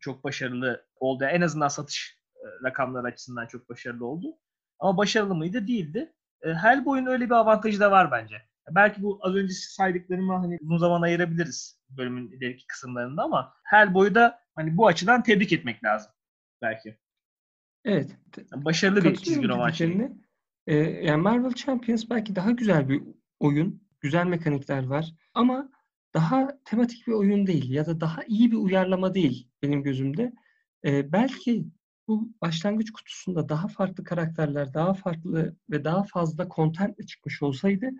çok 0.00 0.24
başarılı 0.24 0.86
oldu. 0.96 1.24
En 1.24 1.40
azından 1.40 1.68
satış 1.68 2.18
e, 2.36 2.46
rakamları 2.64 3.06
açısından 3.06 3.46
çok 3.46 3.68
başarılı 3.68 4.06
oldu. 4.06 4.36
Ama 4.80 4.96
başarılı 4.96 5.34
mıydı? 5.34 5.66
Değildi. 5.66 6.12
E, 6.42 6.54
Hellboy'un 6.54 7.06
öyle 7.06 7.24
bir 7.24 7.34
avantajı 7.34 7.80
da 7.80 7.90
var 7.90 8.10
bence. 8.10 8.42
Belki 8.70 9.02
bu 9.02 9.18
az 9.22 9.34
önce 9.34 9.52
saydıklarımı 9.54 10.36
hani 10.36 10.58
uzun 10.60 10.78
zaman 10.78 11.02
ayırabiliriz 11.02 11.80
bölümün 11.90 12.30
ileriki 12.30 12.66
kısımlarında 12.66 13.22
ama 13.22 13.52
Hellboy'u 13.62 14.14
da 14.14 14.40
hani 14.54 14.76
bu 14.76 14.86
açıdan 14.86 15.22
tebrik 15.22 15.52
etmek 15.52 15.84
lazım 15.84 16.12
belki. 16.62 16.98
Evet. 17.84 18.10
Başarılı 18.54 19.04
bir 19.04 19.16
çizgi 19.16 19.48
roman 19.48 19.70
şeyi. 19.70 20.08
Ee, 20.66 20.76
yani 20.76 21.22
Marvel 21.22 21.52
Champions 21.52 22.10
belki 22.10 22.36
daha 22.36 22.50
güzel 22.50 22.88
bir 22.88 23.02
oyun. 23.40 23.82
Güzel 24.00 24.26
mekanikler 24.26 24.86
var. 24.86 25.14
Ama 25.34 25.70
daha 26.14 26.48
tematik 26.64 27.06
bir 27.06 27.12
oyun 27.12 27.46
değil 27.46 27.70
ya 27.70 27.86
da 27.86 28.00
daha 28.00 28.24
iyi 28.24 28.50
bir 28.50 28.56
uyarlama 28.56 29.14
değil 29.14 29.48
benim 29.62 29.82
gözümde. 29.82 30.32
Ee, 30.84 31.12
belki 31.12 31.66
bu 32.10 32.32
başlangıç 32.42 32.92
kutusunda 32.92 33.48
daha 33.48 33.68
farklı 33.68 34.04
karakterler, 34.04 34.74
daha 34.74 34.94
farklı 34.94 35.56
ve 35.70 35.84
daha 35.84 36.02
fazla 36.04 36.48
contentle 36.48 37.06
çıkmış 37.06 37.42
olsaydı 37.42 37.90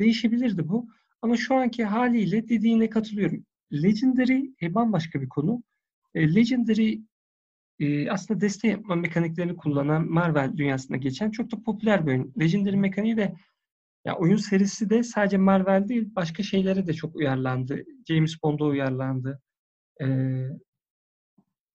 değişebilirdi 0.00 0.68
bu. 0.68 0.88
Ama 1.22 1.36
şu 1.36 1.54
anki 1.54 1.84
haliyle 1.84 2.48
dediğine 2.48 2.90
katılıyorum. 2.90 3.46
Legendary 3.72 4.42
e, 4.62 4.74
bambaşka 4.74 5.22
bir 5.22 5.28
konu. 5.28 5.62
E, 6.14 6.34
Legendary 6.34 6.98
e, 7.80 8.10
aslında 8.10 8.40
deste 8.40 8.68
yapma 8.68 8.94
mekaniklerini 8.96 9.56
kullanan 9.56 10.12
Marvel 10.12 10.56
dünyasında 10.56 10.96
geçen 10.96 11.30
çok 11.30 11.52
da 11.52 11.62
popüler 11.62 12.06
bir 12.06 12.12
oyun. 12.12 12.34
Legendary 12.40 12.76
mekaniği 12.76 13.16
de 13.16 13.34
ya 14.04 14.16
oyun 14.16 14.36
serisi 14.36 14.90
de 14.90 15.02
sadece 15.02 15.36
Marvel 15.36 15.88
değil 15.88 16.14
başka 16.14 16.42
şeylere 16.42 16.86
de 16.86 16.94
çok 16.94 17.16
uyarlandı. 17.16 17.84
James 18.08 18.42
Bond'a 18.42 18.64
uyarlandı. 18.64 19.40
E, 20.02 20.06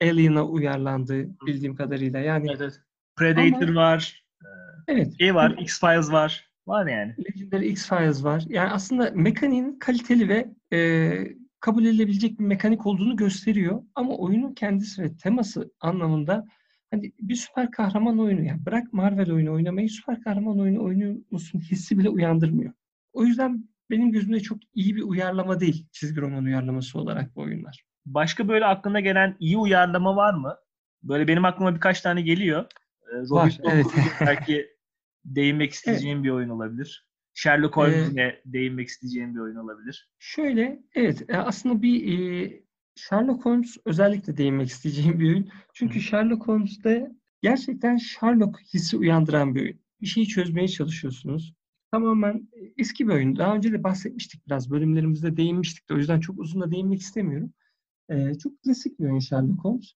Alien'a 0.02 0.46
uyarlandı 0.46 1.30
bildiğim 1.48 1.76
kadarıyla. 1.76 2.20
Yani 2.20 2.48
evet. 2.58 2.82
Predator 3.16 3.68
ama, 3.68 3.82
var. 3.82 4.24
Evet. 4.88 5.20
Şey 5.20 5.36
var, 5.36 5.58
X-Files 5.60 6.12
var. 6.12 6.50
Var 6.68 6.88
yani. 6.88 7.16
Legendary 7.20 7.70
X-Files 7.70 8.24
var. 8.24 8.44
Yani 8.48 8.70
aslında 8.70 9.12
mekaniğin 9.16 9.80
kaliteli 9.80 10.30
ve 10.30 10.54
e, 10.74 11.12
kabul 11.60 11.86
edilebilecek 11.86 12.40
bir 12.40 12.46
mekanik 12.46 12.86
olduğunu 12.86 13.16
gösteriyor. 13.16 13.84
Ama 13.96 14.18
oyunun 14.18 14.54
kendisi 14.54 15.04
ve 15.04 15.18
teması 15.18 15.72
anlamında 15.82 16.46
hani 16.92 17.12
bir 17.22 17.36
süper 17.36 17.72
kahraman 17.72 18.20
oyunu 18.20 18.46
yani 18.46 18.66
bırak 18.66 18.94
Marvel 18.94 19.32
oyunu 19.32 19.54
oynamayı 19.54 19.90
süper 19.90 20.22
kahraman 20.22 20.60
oyunu 20.60 20.84
oynuyor 20.84 21.16
musun 21.32 21.60
hissi 21.60 21.98
bile 21.98 22.10
uyandırmıyor. 22.10 22.74
O 23.14 23.26
yüzden 23.26 23.70
benim 23.90 24.12
gözümde 24.12 24.40
çok 24.40 24.58
iyi 24.74 24.96
bir 24.96 25.02
uyarlama 25.02 25.60
değil 25.60 25.88
çizgi 25.92 26.22
roman 26.22 26.44
uyarlaması 26.44 27.00
olarak 27.00 27.36
bu 27.36 27.42
oyunlar. 27.42 27.89
Başka 28.06 28.48
böyle 28.48 28.66
aklına 28.66 29.00
gelen 29.00 29.36
iyi 29.40 29.58
uyarlama 29.58 30.16
var 30.16 30.34
mı? 30.34 30.56
Böyle 31.04 31.28
benim 31.28 31.46
aklıma 31.46 31.76
birkaç 31.76 32.02
tane 32.02 32.22
geliyor. 32.22 32.66
Ee, 33.12 33.16
Robin 33.16 33.36
var, 33.36 33.60
evet. 33.64 33.86
belki 34.22 34.68
değinmek 35.26 35.72
isteyeceğim 35.72 36.18
evet. 36.18 36.26
bir 36.26 36.30
oyun 36.30 36.50
olabilir. 36.50 37.10
Sherlock 37.34 37.78
Holmes'e 37.78 38.22
ee, 38.22 38.42
değinmek 38.46 38.88
isteyeceğim 38.88 39.36
bir 39.36 39.40
oyun 39.40 39.56
olabilir. 39.56 40.10
Şöyle, 40.20 40.84
evet 40.96 41.30
e, 41.30 41.38
aslında 41.38 41.82
bir 41.82 42.20
e, 42.20 42.52
Sherlock 42.96 43.46
Holmes 43.46 43.78
özellikle 43.86 44.38
değinmek 44.38 44.68
isteyeceğim 44.68 45.20
bir 45.20 45.28
oyun. 45.28 45.50
Çünkü 45.74 45.96
Hı. 45.96 46.04
Sherlock 46.04 46.48
Holmes'te 46.48 47.12
gerçekten 47.42 47.98
Sherlock 47.98 48.60
hissi 48.74 48.98
uyandıran 48.98 49.56
bir 49.56 49.62
oyun. 49.62 49.80
Bir 50.02 50.08
şeyi 50.08 50.28
çözmeye 50.28 50.68
çalışıyorsunuz. 50.68 51.54
Tamamen 51.92 52.50
eski 52.78 53.08
bir 53.08 53.14
oyun. 53.14 53.36
Daha 53.36 53.56
önce 53.56 53.72
de 53.72 53.84
bahsetmiştik 53.84 54.48
biraz. 54.48 54.72
Bölümlerimizde 54.72 55.38
değinmiştik 55.38 55.90
de. 55.90 55.94
O 55.94 55.98
yüzden 55.98 56.20
çok 56.20 56.40
uzun 56.40 56.62
da 56.62 56.72
değinmek 56.72 57.02
istemiyorum. 57.02 57.54
Ee, 58.10 58.34
çok 58.44 58.64
klasik 58.64 59.00
bir 59.00 59.06
oyun 59.06 59.20
Sherlock 59.20 59.66
Holmes. 59.66 59.94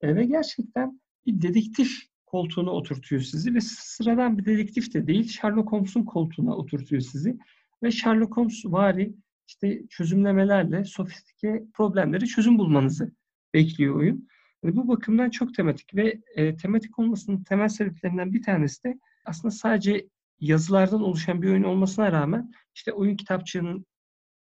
Ee, 0.00 0.16
ve 0.16 0.24
gerçekten 0.24 1.00
bir 1.26 1.42
dedektif 1.42 1.88
koltuğuna 2.26 2.70
oturtuyor 2.70 3.22
sizi 3.22 3.54
ve 3.54 3.60
sıradan 3.60 4.38
bir 4.38 4.44
dedektif 4.44 4.94
de 4.94 5.06
değil 5.06 5.28
Sherlock 5.28 5.72
Holmes'un 5.72 6.04
koltuğuna 6.04 6.56
oturtuyor 6.56 7.02
sizi 7.02 7.38
ve 7.82 7.90
Sherlock 7.90 8.36
Holmes 8.36 8.62
vari 8.64 9.14
işte 9.48 9.82
çözümlemelerle 9.90 10.84
sofistike 10.84 11.64
problemleri 11.74 12.26
çözüm 12.26 12.58
bulmanızı 12.58 13.12
bekliyor 13.54 13.94
oyun. 13.94 14.28
Ve 14.64 14.76
bu 14.76 14.88
bakımdan 14.88 15.30
çok 15.30 15.54
tematik 15.54 15.94
ve 15.94 16.20
e, 16.34 16.56
tematik 16.56 16.98
olmasının 16.98 17.44
temel 17.44 17.68
sebeplerinden 17.68 18.32
bir 18.32 18.42
tanesi 18.42 18.84
de 18.84 18.98
aslında 19.24 19.50
sadece 19.50 20.08
yazılardan 20.40 21.02
oluşan 21.02 21.42
bir 21.42 21.50
oyun 21.50 21.62
olmasına 21.62 22.12
rağmen 22.12 22.52
işte 22.74 22.92
oyun 22.92 23.16
kitapçığının 23.16 23.86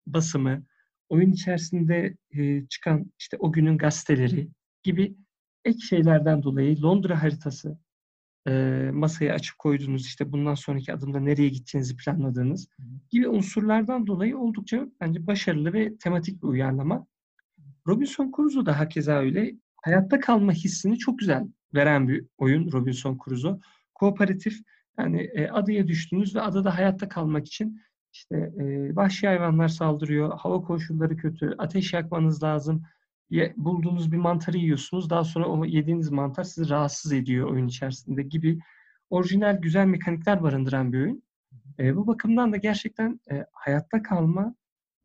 basımı, 0.07 0.63
oyun 1.11 1.31
içerisinde 1.31 2.17
e, 2.31 2.67
çıkan 2.67 3.11
işte 3.19 3.37
o 3.39 3.51
günün 3.51 3.77
gazeteleri 3.77 4.49
gibi 4.83 5.15
ek 5.65 5.79
şeylerden 5.79 6.43
dolayı 6.43 6.81
Londra 6.81 7.23
haritası 7.23 7.77
e, 8.47 8.51
masaya 8.93 9.33
açıp 9.33 9.59
koyduğunuz 9.59 10.05
işte 10.05 10.31
bundan 10.31 10.55
sonraki 10.55 10.93
adımda 10.93 11.19
nereye 11.19 11.49
gideceğinizi 11.49 11.97
planladığınız 11.97 12.67
gibi 13.09 13.27
unsurlardan 13.27 14.07
dolayı 14.07 14.37
oldukça 14.37 14.87
bence 15.01 15.27
başarılı 15.27 15.73
ve 15.73 15.97
tematik 15.97 16.43
bir 16.43 16.47
uyarlama. 16.47 17.07
Robinson 17.87 18.31
Crusoe 18.35 18.65
da 18.65 18.79
hakeza 18.79 19.19
öyle. 19.19 19.55
Hayatta 19.83 20.19
kalma 20.19 20.51
hissini 20.51 20.97
çok 20.97 21.19
güzel 21.19 21.47
veren 21.73 22.07
bir 22.07 22.25
oyun 22.37 22.71
Robinson 22.71 23.19
Crusoe. 23.25 23.59
Kooperatif 23.95 24.59
Yani 24.99 25.21
e, 25.21 25.47
adaya 25.47 25.87
düştünüz 25.87 26.35
ve 26.35 26.41
adada 26.41 26.77
hayatta 26.77 27.09
kalmak 27.09 27.47
için 27.47 27.81
işte 28.13 28.35
e, 28.37 28.95
vahşi 28.95 29.27
hayvanlar 29.27 29.67
saldırıyor, 29.67 30.37
hava 30.37 30.61
koşulları 30.61 31.17
kötü, 31.17 31.55
ateş 31.57 31.93
yakmanız 31.93 32.43
lazım. 32.43 32.83
Ye, 33.29 33.53
bulduğunuz 33.57 34.11
bir 34.11 34.17
mantarı 34.17 34.57
yiyorsunuz. 34.57 35.09
Daha 35.09 35.23
sonra 35.23 35.45
o 35.45 35.65
yediğiniz 35.65 36.11
mantar 36.11 36.43
sizi 36.43 36.69
rahatsız 36.69 37.13
ediyor 37.13 37.49
oyun 37.49 37.67
içerisinde 37.67 38.23
gibi 38.23 38.59
orijinal 39.09 39.57
güzel 39.61 39.85
mekanikler 39.85 40.43
barındıran 40.43 40.93
bir 40.93 41.01
oyun. 41.01 41.23
E, 41.79 41.95
bu 41.95 42.07
bakımdan 42.07 42.53
da 42.53 42.57
gerçekten 42.57 43.19
e, 43.31 43.45
hayatta 43.51 44.03
kalma 44.03 44.55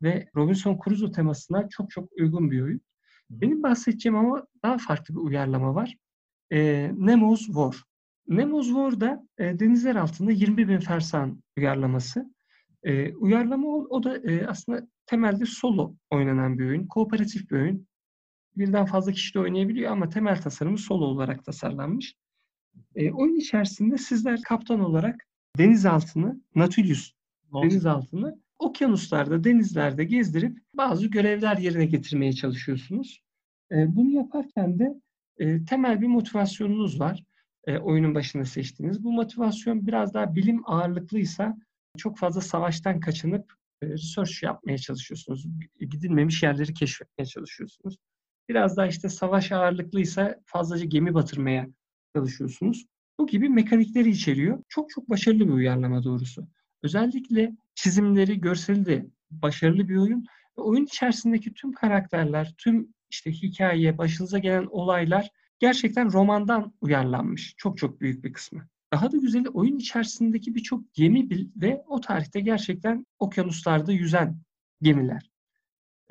ve 0.01 0.29
Robinson 0.35 0.79
Crusoe 0.85 1.11
temasına 1.11 1.69
çok 1.69 1.91
çok 1.91 2.11
uygun 2.11 2.51
bir 2.51 2.61
oyun. 2.61 2.81
Benim 3.29 3.63
bahsedeceğim 3.63 4.15
ama 4.15 4.47
daha 4.63 4.77
farklı 4.77 5.15
bir 5.15 5.19
uyarlama 5.19 5.75
var. 5.75 5.95
E, 6.51 6.91
Nemo's 6.97 7.45
War. 7.45 7.75
Nemo's 8.27 8.67
War'da 8.67 9.27
e, 9.37 9.59
denizler 9.59 9.95
altında 9.95 10.31
20 10.31 10.67
bin 10.67 10.79
fersan 10.79 11.43
uyarlaması. 11.57 12.36
E, 12.87 13.15
uyarlama 13.15 13.67
o, 13.67 13.87
o 13.89 14.03
da 14.03 14.17
e, 14.17 14.47
aslında 14.47 14.87
temelde 15.05 15.45
solo 15.45 15.95
oynanan 16.09 16.59
bir 16.59 16.65
oyun. 16.65 16.87
Kooperatif 16.87 17.51
bir 17.51 17.55
oyun. 17.55 17.87
Birden 18.57 18.85
fazla 18.85 19.11
kişi 19.11 19.33
de 19.33 19.39
oynayabiliyor 19.39 19.91
ama 19.91 20.09
temel 20.09 20.41
tasarımı 20.41 20.77
solo 20.77 21.05
olarak 21.05 21.45
tasarlanmış. 21.45 22.15
E, 22.95 23.11
oyun 23.11 23.35
içerisinde 23.35 23.97
sizler 23.97 24.41
kaptan 24.41 24.79
olarak 24.79 25.27
denizaltını, 25.57 26.41
Nautilus 26.55 27.11
denizaltını 27.63 28.39
okyanuslarda, 28.59 29.43
denizlerde 29.43 30.03
gezdirip 30.03 30.57
bazı 30.73 31.07
görevler 31.07 31.57
yerine 31.57 31.85
getirmeye 31.85 32.33
çalışıyorsunuz. 32.33 33.21
E, 33.71 33.95
bunu 33.95 34.09
yaparken 34.09 34.79
de 34.79 35.01
e, 35.37 35.65
temel 35.65 36.01
bir 36.01 36.07
motivasyonunuz 36.07 36.99
var. 36.99 37.23
E, 37.67 37.77
oyunun 37.77 38.15
başında 38.15 38.45
seçtiğiniz. 38.45 39.03
Bu 39.03 39.11
motivasyon 39.11 39.87
biraz 39.87 40.13
daha 40.13 40.35
bilim 40.35 40.61
ağırlıklıysa 40.65 41.57
çok 41.97 42.17
fazla 42.17 42.41
savaştan 42.41 42.99
kaçınıp 42.99 43.53
e, 43.81 43.87
research 43.87 44.43
yapmaya 44.43 44.77
çalışıyorsunuz. 44.77 45.45
Gidilmemiş 45.79 46.43
yerleri 46.43 46.73
keşfetmeye 46.73 47.25
çalışıyorsunuz. 47.25 47.97
Biraz 48.49 48.77
daha 48.77 48.87
işte 48.87 49.09
savaş 49.09 49.51
ağırlıklıysa 49.51 50.35
fazlaca 50.45 50.85
gemi 50.85 51.13
batırmaya 51.13 51.67
çalışıyorsunuz. 52.15 52.85
Bu 53.19 53.27
gibi 53.27 53.49
mekanikleri 53.49 54.09
içeriyor. 54.09 54.63
Çok 54.69 54.89
çok 54.89 55.09
başarılı 55.09 55.47
bir 55.47 55.53
uyarlama 55.53 56.03
doğrusu. 56.03 56.47
Özellikle 56.83 57.51
çizimleri, 57.75 58.41
görseli 58.41 58.85
de 58.85 59.05
başarılı 59.31 59.89
bir 59.89 59.95
oyun. 59.95 60.25
Ve 60.57 60.61
oyun 60.61 60.85
içerisindeki 60.85 61.53
tüm 61.53 61.71
karakterler, 61.71 62.53
tüm 62.57 62.93
işte 63.09 63.31
hikaye, 63.31 63.97
başınıza 63.97 64.39
gelen 64.39 64.65
olaylar 64.69 65.29
gerçekten 65.59 66.13
romandan 66.13 66.73
uyarlanmış. 66.81 67.53
Çok 67.57 67.77
çok 67.77 68.01
büyük 68.01 68.23
bir 68.23 68.33
kısmı. 68.33 68.67
Daha 68.93 69.11
da 69.11 69.17
güzeli 69.17 69.49
oyun 69.49 69.77
içerisindeki 69.77 70.55
birçok 70.55 70.93
gemi 70.93 71.29
ve 71.55 71.83
o 71.87 72.01
tarihte 72.01 72.39
gerçekten 72.39 73.05
okyanuslarda 73.19 73.91
yüzen 73.91 74.41
gemiler. 74.81 75.31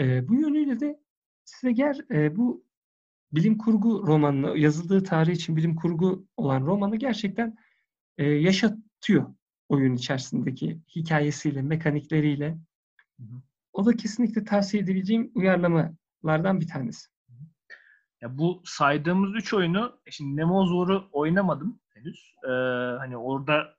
E, 0.01 0.29
bu 0.29 0.35
yönüyle 0.35 0.81
de 0.81 1.01
size 1.45 1.73
gel 1.73 2.01
e, 2.11 2.37
bu 2.37 2.65
bilim 3.33 3.59
kurgu 3.59 4.07
romanını, 4.07 4.59
yazıldığı 4.59 5.03
tarih 5.03 5.35
için 5.35 5.57
bilim 5.57 5.77
kurgu 5.77 6.27
olan 6.37 6.67
romanı 6.67 6.97
gerçekten 6.97 7.57
e, 8.19 8.25
yaşatıyor 8.25 9.35
oyun 9.69 9.95
içerisindeki 9.95 10.81
hikayesiyle, 10.97 11.62
mekanikleriyle. 11.62 12.59
O 13.73 13.87
da 13.87 13.93
kesinlikle 13.93 14.45
tavsiye 14.45 14.83
edebileceğim 14.83 15.33
uyarlamalardan 15.35 16.61
bir 16.61 16.69
tanesi. 16.69 17.09
Ya 18.21 18.39
bu 18.39 18.62
saydığımız 18.65 19.35
üç 19.35 19.55
oyunu, 19.55 20.01
e, 20.07 20.11
şimdi 20.11 20.37
Nemo 20.37 20.67
Zor'u 20.67 21.09
oynamadım 21.12 21.81
henüz. 21.97 22.35
Ee, 22.45 22.49
hani 22.99 23.17
orada 23.17 23.75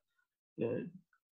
e, 0.59 0.65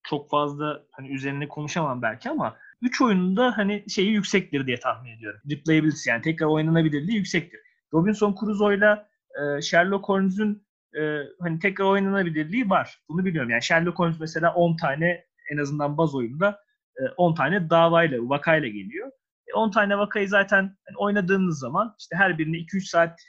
çok 0.03 0.29
fazla 0.29 0.83
hani 0.91 1.09
üzerine 1.09 1.47
konuşamam 1.47 2.01
belki 2.01 2.29
ama 2.29 2.57
üç 2.81 3.01
oyunun 3.01 3.37
da 3.37 3.57
hani 3.57 3.85
şeyi 3.89 4.11
yüksektir 4.11 4.67
diye 4.67 4.79
tahmin 4.79 5.17
ediyorum. 5.17 5.41
Replayability 5.51 6.09
yani 6.09 6.21
tekrar 6.21 6.47
oynanabilirliği 6.47 7.17
yüksektir. 7.17 7.59
Robinson 7.93 8.35
Crusoe'yla 8.39 9.09
e, 9.39 9.61
Sherlock 9.61 10.09
Holmes'un 10.09 10.65
e, 10.99 11.19
hani 11.41 11.59
tekrar 11.59 11.85
oynanabilirliği 11.85 12.69
var. 12.69 12.99
Bunu 13.09 13.25
biliyorum. 13.25 13.49
Yani 13.49 13.61
Sherlock 13.63 13.99
Holmes 13.99 14.19
mesela 14.19 14.53
10 14.53 14.77
tane 14.77 15.25
en 15.51 15.57
azından 15.57 15.97
baz 15.97 16.15
oyunda 16.15 16.59
e, 16.97 17.01
10 17.17 17.35
tane 17.35 17.69
davayla, 17.69 18.29
vakayla 18.29 18.67
geliyor. 18.67 19.11
E, 19.47 19.53
10 19.53 19.71
tane 19.71 19.97
vakayı 19.97 20.29
zaten 20.29 20.61
hani 20.61 20.97
oynadığınız 20.97 21.59
zaman 21.59 21.95
işte 21.99 22.15
her 22.15 22.37
birini 22.37 22.57
2-3 22.57 22.81
saat 22.89 23.19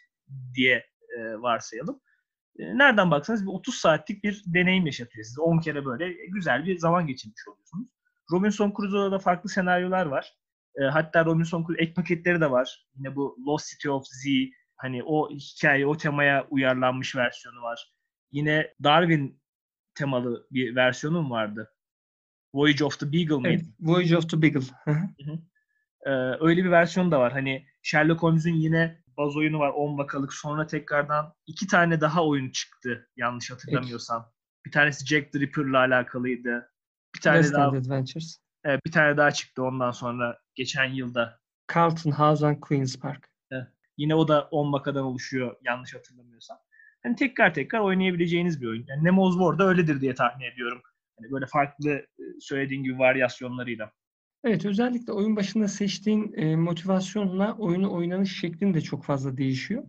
diye 0.55 0.87
e, 1.19 1.42
varsayalım. 1.42 2.01
E, 2.59 2.79
nereden 2.79 3.11
baksanız 3.11 3.47
bir 3.47 3.53
30 3.53 3.75
saatlik 3.75 4.25
bir 4.25 4.42
deneyim 4.47 4.87
yaşatıyor 4.87 5.25
size. 5.25 5.40
10 5.40 5.59
kere 5.59 5.85
böyle 5.85 6.12
güzel 6.29 6.66
bir 6.66 6.79
zaman 6.79 7.07
geçirmiş 7.07 7.49
oluyorsunuz. 7.49 7.88
Robinson 8.33 8.75
Crusoe'da 8.77 9.12
da 9.12 9.19
farklı 9.19 9.51
senaryolar 9.51 10.07
var. 10.07 10.35
E, 10.81 10.85
hatta 10.85 11.25
Robinson 11.25 11.66
Crusoe 11.66 11.83
ek 11.83 11.95
paketleri 11.95 12.40
de 12.40 12.51
var. 12.51 12.87
Yine 12.97 13.16
bu 13.16 13.37
Lost 13.47 13.71
City 13.71 13.88
of 13.90 14.07
Z 14.07 14.27
hani 14.77 15.03
o 15.05 15.31
hikaye, 15.31 15.87
o 15.87 15.97
temaya 15.97 16.47
uyarlanmış 16.51 17.16
versiyonu 17.16 17.62
var. 17.62 17.92
Yine 18.33 18.75
Darwin 18.83 19.40
temalı 19.95 20.47
bir 20.51 20.77
versiyonum 20.77 21.31
vardı. 21.31 21.73
Voyage 22.55 22.85
of 22.85 22.99
the 22.99 23.12
Beagle 23.12 23.35
mıydı? 23.35 23.49
Evet, 23.49 23.64
Voyage 23.81 24.16
of 24.16 24.31
the 24.31 24.42
Beagle. 24.42 24.61
ee, 26.07 26.11
öyle 26.40 26.64
bir 26.64 26.71
versiyon 26.71 27.11
da 27.11 27.21
var. 27.21 27.33
Hani 27.33 27.66
Sherlock 27.83 28.23
Holmes'un 28.23 28.51
yine 28.51 29.03
baz 29.16 29.37
oyunu 29.37 29.59
var 29.59 29.68
10 29.68 29.98
vakalık. 29.98 30.35
Sonra 30.35 30.66
tekrardan 30.66 31.35
iki 31.46 31.66
tane 31.66 32.00
daha 32.00 32.26
oyun 32.26 32.50
çıktı 32.50 33.09
yanlış 33.16 33.50
hatırlamıyorsam. 33.50 34.22
Peki. 34.22 34.37
Bir 34.66 34.72
tanesi 34.72 35.07
Jack 35.07 35.33
the 35.33 35.40
Ripper'la 35.40 35.79
alakalıydı. 35.79 36.72
Bir 37.14 37.20
tane 37.20 37.37
West 37.37 37.55
daha 37.55 37.68
Adventures. 37.68 38.38
Evet, 38.64 38.81
bir 38.87 38.92
tane 38.92 39.16
daha 39.16 39.31
çıktı 39.31 39.62
ondan 39.62 39.90
sonra 39.90 40.38
geçen 40.55 40.85
yılda. 40.85 41.40
Carlton 41.74 42.11
House 42.11 42.46
and 42.46 42.61
Queen's 42.61 42.98
Park. 42.98 43.29
Evet. 43.50 43.66
Yine 43.96 44.14
o 44.14 44.29
da 44.29 44.48
10 44.50 44.72
vakadan 44.72 45.05
oluşuyor 45.05 45.57
yanlış 45.64 45.94
hatırlamıyorsam. 45.94 46.59
Hani 47.02 47.16
tekrar 47.16 47.55
tekrar 47.55 47.81
oynayabileceğiniz 47.81 48.62
bir 48.62 48.66
oyun. 48.66 48.85
Yani 48.88 49.05
Nemo's 49.05 49.35
War 49.35 49.59
da 49.59 49.68
öyledir 49.68 50.00
diye 50.00 50.14
tahmin 50.14 50.44
ediyorum. 50.44 50.83
Hani 51.18 51.33
böyle 51.33 51.46
farklı 51.46 51.90
e, 51.90 52.22
söylediğin 52.40 52.83
gibi 52.83 52.98
varyasyonlarıyla. 52.98 53.92
Evet 54.44 54.66
özellikle 54.66 55.12
oyun 55.12 55.37
başında 55.37 55.68
seçtiğin 55.68 56.33
e, 56.33 56.57
motivasyonla 56.57 57.57
oyunu 57.59 57.92
oynanış 57.92 58.40
şeklin 58.40 58.75
de 58.75 58.81
çok 58.81 59.05
fazla 59.05 59.37
değişiyor. 59.37 59.85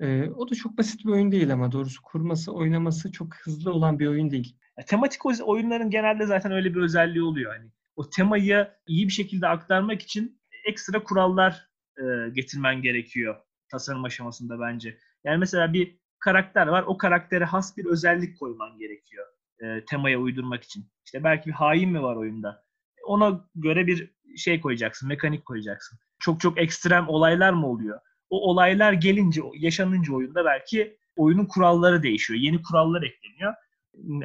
E, 0.00 0.28
o 0.28 0.50
da 0.50 0.54
çok 0.54 0.78
basit 0.78 1.04
bir 1.04 1.10
oyun 1.10 1.32
değil 1.32 1.52
ama 1.52 1.72
doğrusu 1.72 2.02
kurması, 2.02 2.52
oynaması 2.52 3.12
çok 3.12 3.36
hızlı 3.36 3.72
olan 3.72 3.98
bir 3.98 4.06
oyun 4.06 4.30
değil. 4.30 4.56
Ya, 4.78 4.84
tematik 4.84 5.26
oyunların 5.26 5.90
genelde 5.90 6.26
zaten 6.26 6.52
öyle 6.52 6.74
bir 6.74 6.80
özelliği 6.80 7.22
oluyor. 7.22 7.56
Hani 7.56 7.70
o 7.96 8.10
temayı 8.10 8.68
iyi 8.86 9.06
bir 9.06 9.12
şekilde 9.12 9.48
aktarmak 9.48 10.02
için 10.02 10.40
ekstra 10.66 11.04
kurallar 11.04 11.68
e, 11.98 12.30
getirmen 12.32 12.82
gerekiyor 12.82 13.36
tasarım 13.68 14.04
aşamasında 14.04 14.60
bence. 14.60 14.98
Yani 15.24 15.38
mesela 15.38 15.72
bir 15.72 15.98
karakter 16.18 16.66
var. 16.66 16.82
O 16.86 16.98
karaktere 16.98 17.44
has 17.44 17.76
bir 17.76 17.84
özellik 17.84 18.38
koyman 18.38 18.78
gerekiyor 18.78 19.26
e, 19.58 19.84
temaya 19.84 20.18
uydurmak 20.18 20.64
için. 20.64 20.90
İşte 21.04 21.24
belki 21.24 21.46
bir 21.46 21.54
hain 21.54 21.90
mi 21.90 22.02
var 22.02 22.16
oyunda? 22.16 22.65
Ona 23.06 23.40
göre 23.54 23.86
bir 23.86 24.10
şey 24.36 24.60
koyacaksın, 24.60 25.08
mekanik 25.08 25.44
koyacaksın. 25.44 25.98
Çok 26.18 26.40
çok 26.40 26.58
ekstrem 26.58 27.08
olaylar 27.08 27.52
mı 27.52 27.66
oluyor? 27.66 28.00
O 28.30 28.50
olaylar 28.50 28.92
gelince, 28.92 29.40
yaşanınca 29.54 30.12
oyunda 30.12 30.44
belki 30.44 30.98
oyunun 31.16 31.46
kuralları 31.46 32.02
değişiyor. 32.02 32.40
Yeni 32.40 32.62
kurallar 32.62 33.02
ekleniyor. 33.02 33.54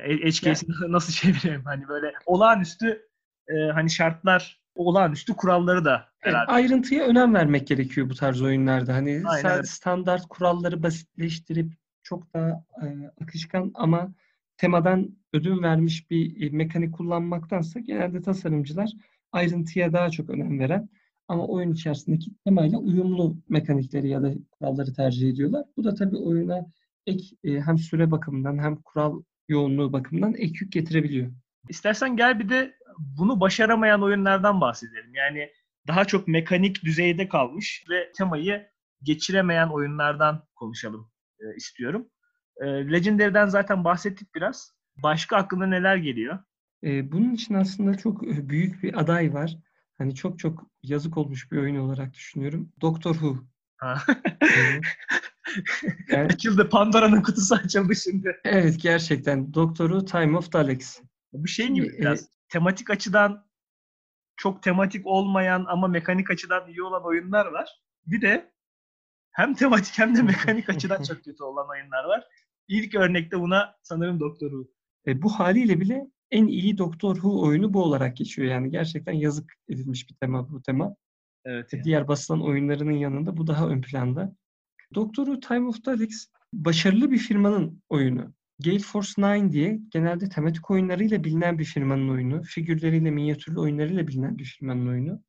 Edge 0.04 0.32
case'ini 0.32 0.76
nasıl 0.92 1.14
çevireyim? 1.14 1.66
Hani 1.66 1.88
böyle 1.88 2.14
olağanüstü 2.26 3.08
e, 3.48 3.72
hani 3.74 3.90
şartlar 3.90 4.62
olağanüstü 4.76 5.34
kuralları 5.34 5.86
da 5.86 6.06
herhalde. 6.20 6.46
Evet, 6.52 6.56
ayrıntıya 6.56 7.06
önem 7.06 7.34
vermek 7.34 7.68
gerekiyor 7.68 8.10
bu 8.10 8.16
tarz 8.16 8.42
oyunlarda. 8.42 8.94
Hani 8.94 9.24
Aynen. 9.26 9.62
standart 9.62 10.28
kuralları 10.30 10.84
basitleştirip 10.84 11.72
çok 12.04 12.34
daha 12.34 12.50
e, 12.82 12.86
akışkan 13.22 13.72
ama 13.76 14.14
temadan 14.62 15.18
ödün 15.34 15.64
vermiş 15.64 16.10
bir 16.12 16.42
e, 16.42 16.50
mekanik 16.50 16.94
kullanmaktansa 16.94 17.80
genelde 17.80 18.22
tasarımcılar 18.22 18.90
ayrıntıya 19.32 19.94
daha 19.94 20.10
çok 20.10 20.30
önem 20.30 20.60
veren 20.60 20.90
ama 21.28 21.48
oyun 21.48 21.72
içerisindeki 21.72 22.32
temayla 22.46 22.78
uyumlu 22.78 23.38
mekanikleri 23.50 24.10
ya 24.10 24.24
da 24.24 24.34
kuralları 24.52 24.94
tercih 24.94 25.30
ediyorlar. 25.30 25.66
Bu 25.78 25.84
da 25.84 25.96
tabii 25.96 26.18
oyuna 26.18 26.66
ek 27.08 27.24
e, 27.44 27.62
hem 27.62 27.78
süre 27.78 28.12
bakımından 28.12 28.58
hem 28.58 28.76
kural 28.76 29.24
yoğunluğu 29.48 29.94
bakımından 29.94 30.34
ek 30.34 30.54
yük 30.62 30.72
getirebiliyor. 30.72 31.32
İstersen 31.70 32.18
gel 32.18 32.40
bir 32.40 32.50
de 32.50 32.74
bunu 33.00 33.40
başaramayan 33.40 34.04
oyunlardan 34.04 34.62
bahsedelim. 34.62 35.16
Yani 35.16 35.50
daha 35.88 36.06
çok 36.06 36.28
mekanik 36.28 36.84
düzeyde 36.84 37.30
kalmış 37.30 37.86
ve 37.90 38.12
temayı 38.18 38.68
geçiremeyen 39.04 39.68
oyunlardan 39.68 40.48
konuşalım 40.56 41.12
e, 41.40 41.56
istiyorum. 41.56 42.08
E, 42.62 42.92
Legendary'den 42.92 43.48
zaten 43.48 43.84
bahsettik 43.84 44.36
biraz. 44.36 44.74
Başka 45.04 45.38
aklına 45.38 45.66
neler 45.66 45.96
geliyor? 45.96 46.40
E, 46.84 47.12
bunun 47.12 47.34
için 47.34 47.54
aslında 47.54 47.98
çok 47.98 48.28
e, 48.28 48.50
büyük 48.50 48.84
bir 48.84 49.00
aday 49.00 49.34
var. 49.34 49.58
Hani 49.98 50.16
çok 50.16 50.40
çok 50.40 50.68
yazık 50.84 51.18
olmuş 51.18 51.52
bir 51.52 51.58
oyun 51.58 51.76
olarak 51.76 52.14
düşünüyorum. 52.14 52.72
Doctor 52.82 53.14
Who. 53.14 53.38
Yani, 56.10 56.26
Açıldı. 56.26 56.70
Pandora'nın 56.70 57.22
kutusu 57.22 57.56
açıldı 57.56 57.96
şimdi. 57.96 58.40
evet 58.44 58.82
gerçekten 58.82 59.54
Doktoru 59.54 60.06
Time 60.06 60.38
of 60.38 60.54
Daleks. 60.54 61.02
Bu 61.34 61.48
şey 61.48 61.68
gibi 61.68 61.98
biraz 62.00 62.30
tematik 62.50 62.90
açıdan 62.90 63.46
çok 64.38 64.64
tematik 64.64 65.08
olmayan 65.08 65.66
ama 65.68 65.88
mekanik 65.88 66.32
açıdan 66.32 66.68
iyi 66.68 66.84
olan 66.84 67.06
oyunlar 67.06 67.46
var. 67.46 67.82
Bir 68.06 68.22
de 68.22 68.52
hem 69.32 69.54
tematik 69.54 70.00
hem 70.00 70.16
de 70.16 70.22
mekanik 70.22 70.70
açıdan 70.70 71.04
çok 71.04 71.24
kötü 71.24 71.44
olan 71.44 71.70
oyunlar 71.70 72.04
var. 72.04 72.24
İlk 72.68 72.96
örnekte 72.96 73.40
buna 73.40 73.76
sanırım 73.84 74.20
Doktor 74.20 74.50
Who. 74.50 74.68
E, 75.08 75.22
bu 75.22 75.30
haliyle 75.30 75.80
bile 75.80 76.08
en 76.32 76.48
iyi 76.48 76.78
Doctor 76.78 77.16
Who 77.16 77.42
oyunu 77.42 77.74
bu 77.74 77.84
olarak 77.84 78.18
geçiyor. 78.18 78.48
Yani 78.48 78.72
gerçekten 78.72 79.14
yazık 79.14 79.54
edilmiş 79.70 80.10
bir 80.10 80.16
tema 80.16 80.52
bu 80.52 80.62
tema. 80.62 80.96
Evet. 81.46 81.74
E, 81.74 81.78
yani. 81.78 81.84
Diğer 81.84 82.08
basılan 82.08 82.44
oyunlarının 82.44 82.92
yanında 82.92 83.38
bu 83.38 83.48
daha 83.48 83.68
ön 83.68 83.82
planda. 83.82 84.36
Doctor 84.96 85.26
Who 85.26 85.40
Time 85.40 85.68
of 85.68 85.86
Daleks 85.86 86.28
başarılı 86.54 87.12
bir 87.12 87.18
firmanın 87.18 87.84
oyunu. 87.90 88.34
Gale 88.60 88.80
Force 88.80 89.22
9 89.22 89.52
diye 89.52 89.80
genelde 89.90 90.30
tematik 90.30 90.72
oyunlarıyla 90.72 91.24
bilinen 91.24 91.60
bir 91.60 91.66
firmanın 91.66 92.10
oyunu. 92.10 92.44
Figürleriyle, 92.44 93.12
minyatürlü 93.12 93.60
oyunlarıyla 93.60 94.08
bilinen 94.08 94.38
bir 94.38 94.46
firmanın 94.46 94.88
oyunu. 94.88 95.24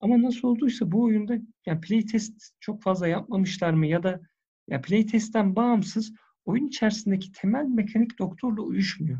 Ama 0.00 0.22
nasıl 0.22 0.48
olduysa 0.48 0.92
bu 0.92 1.02
oyunda 1.02 1.38
yani 1.66 1.80
playtest 1.80 2.50
çok 2.60 2.82
fazla 2.82 3.08
yapmamışlar 3.08 3.72
mı 3.72 3.86
ya 3.86 4.02
da 4.02 4.20
ya 4.68 4.80
playtest'ten 4.80 5.56
bağımsız 5.56 6.12
oyun 6.46 6.66
içerisindeki 6.66 7.32
temel 7.32 7.64
mekanik 7.64 8.18
doktorla 8.18 8.62
uyuşmuyor. 8.62 9.18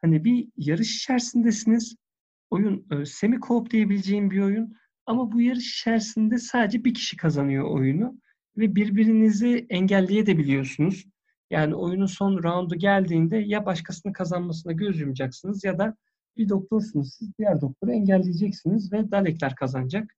Hani 0.00 0.24
bir 0.24 0.48
yarış 0.56 0.96
içerisindesiniz. 0.96 1.96
Oyun 2.50 2.86
e, 2.90 3.04
semi 3.04 3.36
co-op 3.36 3.70
diyebileceğim 3.70 4.30
bir 4.30 4.40
oyun. 4.40 4.76
Ama 5.06 5.32
bu 5.32 5.40
yarış 5.40 5.80
içerisinde 5.80 6.38
sadece 6.38 6.84
bir 6.84 6.94
kişi 6.94 7.16
kazanıyor 7.16 7.70
oyunu 7.70 8.20
ve 8.56 8.74
birbirinizi 8.74 9.66
engelleyebiliyorsunuz. 9.68 11.04
Yani 11.50 11.74
oyunun 11.74 12.06
son 12.06 12.42
roundu 12.42 12.74
geldiğinde 12.74 13.36
ya 13.36 13.66
başkasının 13.66 14.12
kazanmasına 14.12 14.72
göz 14.72 15.00
yumacaksınız 15.00 15.64
ya 15.64 15.78
da 15.78 15.96
bir 16.36 16.48
doktorsunuz 16.48 17.14
siz 17.14 17.38
diğer 17.38 17.60
doktoru 17.60 17.92
engelleyeceksiniz 17.92 18.92
ve 18.92 19.10
Dalekler 19.10 19.54
kazanacak. 19.54 20.14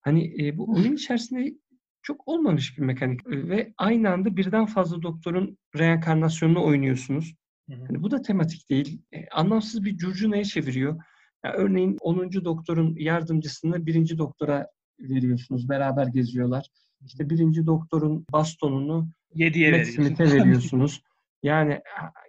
Hani 0.00 0.46
e, 0.46 0.58
bu 0.58 0.70
oyun 0.72 0.94
içerisinde 0.94 1.54
çok 2.02 2.28
olmamış 2.28 2.78
bir 2.78 2.82
mekanik 2.82 3.26
ve 3.26 3.72
aynı 3.76 4.10
anda 4.10 4.36
birden 4.36 4.66
fazla 4.66 5.02
doktorun 5.02 5.58
reenkarnasyonunu 5.76 6.64
oynuyorsunuz. 6.64 7.34
Hani 7.70 8.02
bu 8.02 8.10
da 8.10 8.22
tematik 8.22 8.70
değil. 8.70 9.02
E, 9.12 9.28
anlamsız 9.28 9.84
bir 9.84 9.96
curcunaya 9.96 10.44
çeviriyor. 10.44 11.02
Ya 11.44 11.52
örneğin 11.52 11.96
10. 12.00 12.32
doktorun 12.44 12.96
yardımcısını 12.98 13.86
birinci 13.86 14.18
doktora 14.18 14.66
veriyorsunuz. 15.00 15.68
Beraber 15.68 16.06
geziyorlar. 16.06 16.66
İşte 17.06 17.30
birinci 17.30 17.66
doktorun 17.66 18.26
bastonunu 18.32 19.08
Yediye 19.34 19.70
Matt 19.70 19.80
veriyorsun. 19.80 20.02
Smith'e 20.02 20.24
veriyorsunuz. 20.24 21.02
Yani 21.44 21.80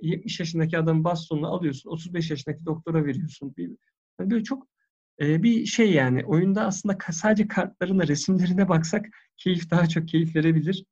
70 0.01 0.39
yaşındaki 0.39 0.77
adamın 0.77 1.03
bastonunu 1.03 1.47
alıyorsun. 1.47 1.89
35 1.89 2.31
yaşındaki 2.31 2.65
doktora 2.65 3.05
veriyorsun. 3.05 3.55
Bir, 3.57 3.71
hani 4.17 4.31
böyle 4.31 4.43
çok 4.43 4.67
e, 5.21 5.43
bir 5.43 5.65
şey 5.65 5.91
yani. 5.91 6.25
Oyunda 6.25 6.65
aslında 6.65 6.97
sadece 7.12 7.47
kartlarına, 7.47 8.07
resimlerine 8.07 8.69
baksak 8.69 9.05
keyif 9.38 9.72
daha 9.72 9.88
çok 9.88 10.08
keyif 10.08 10.36
verebilir. 10.36 10.86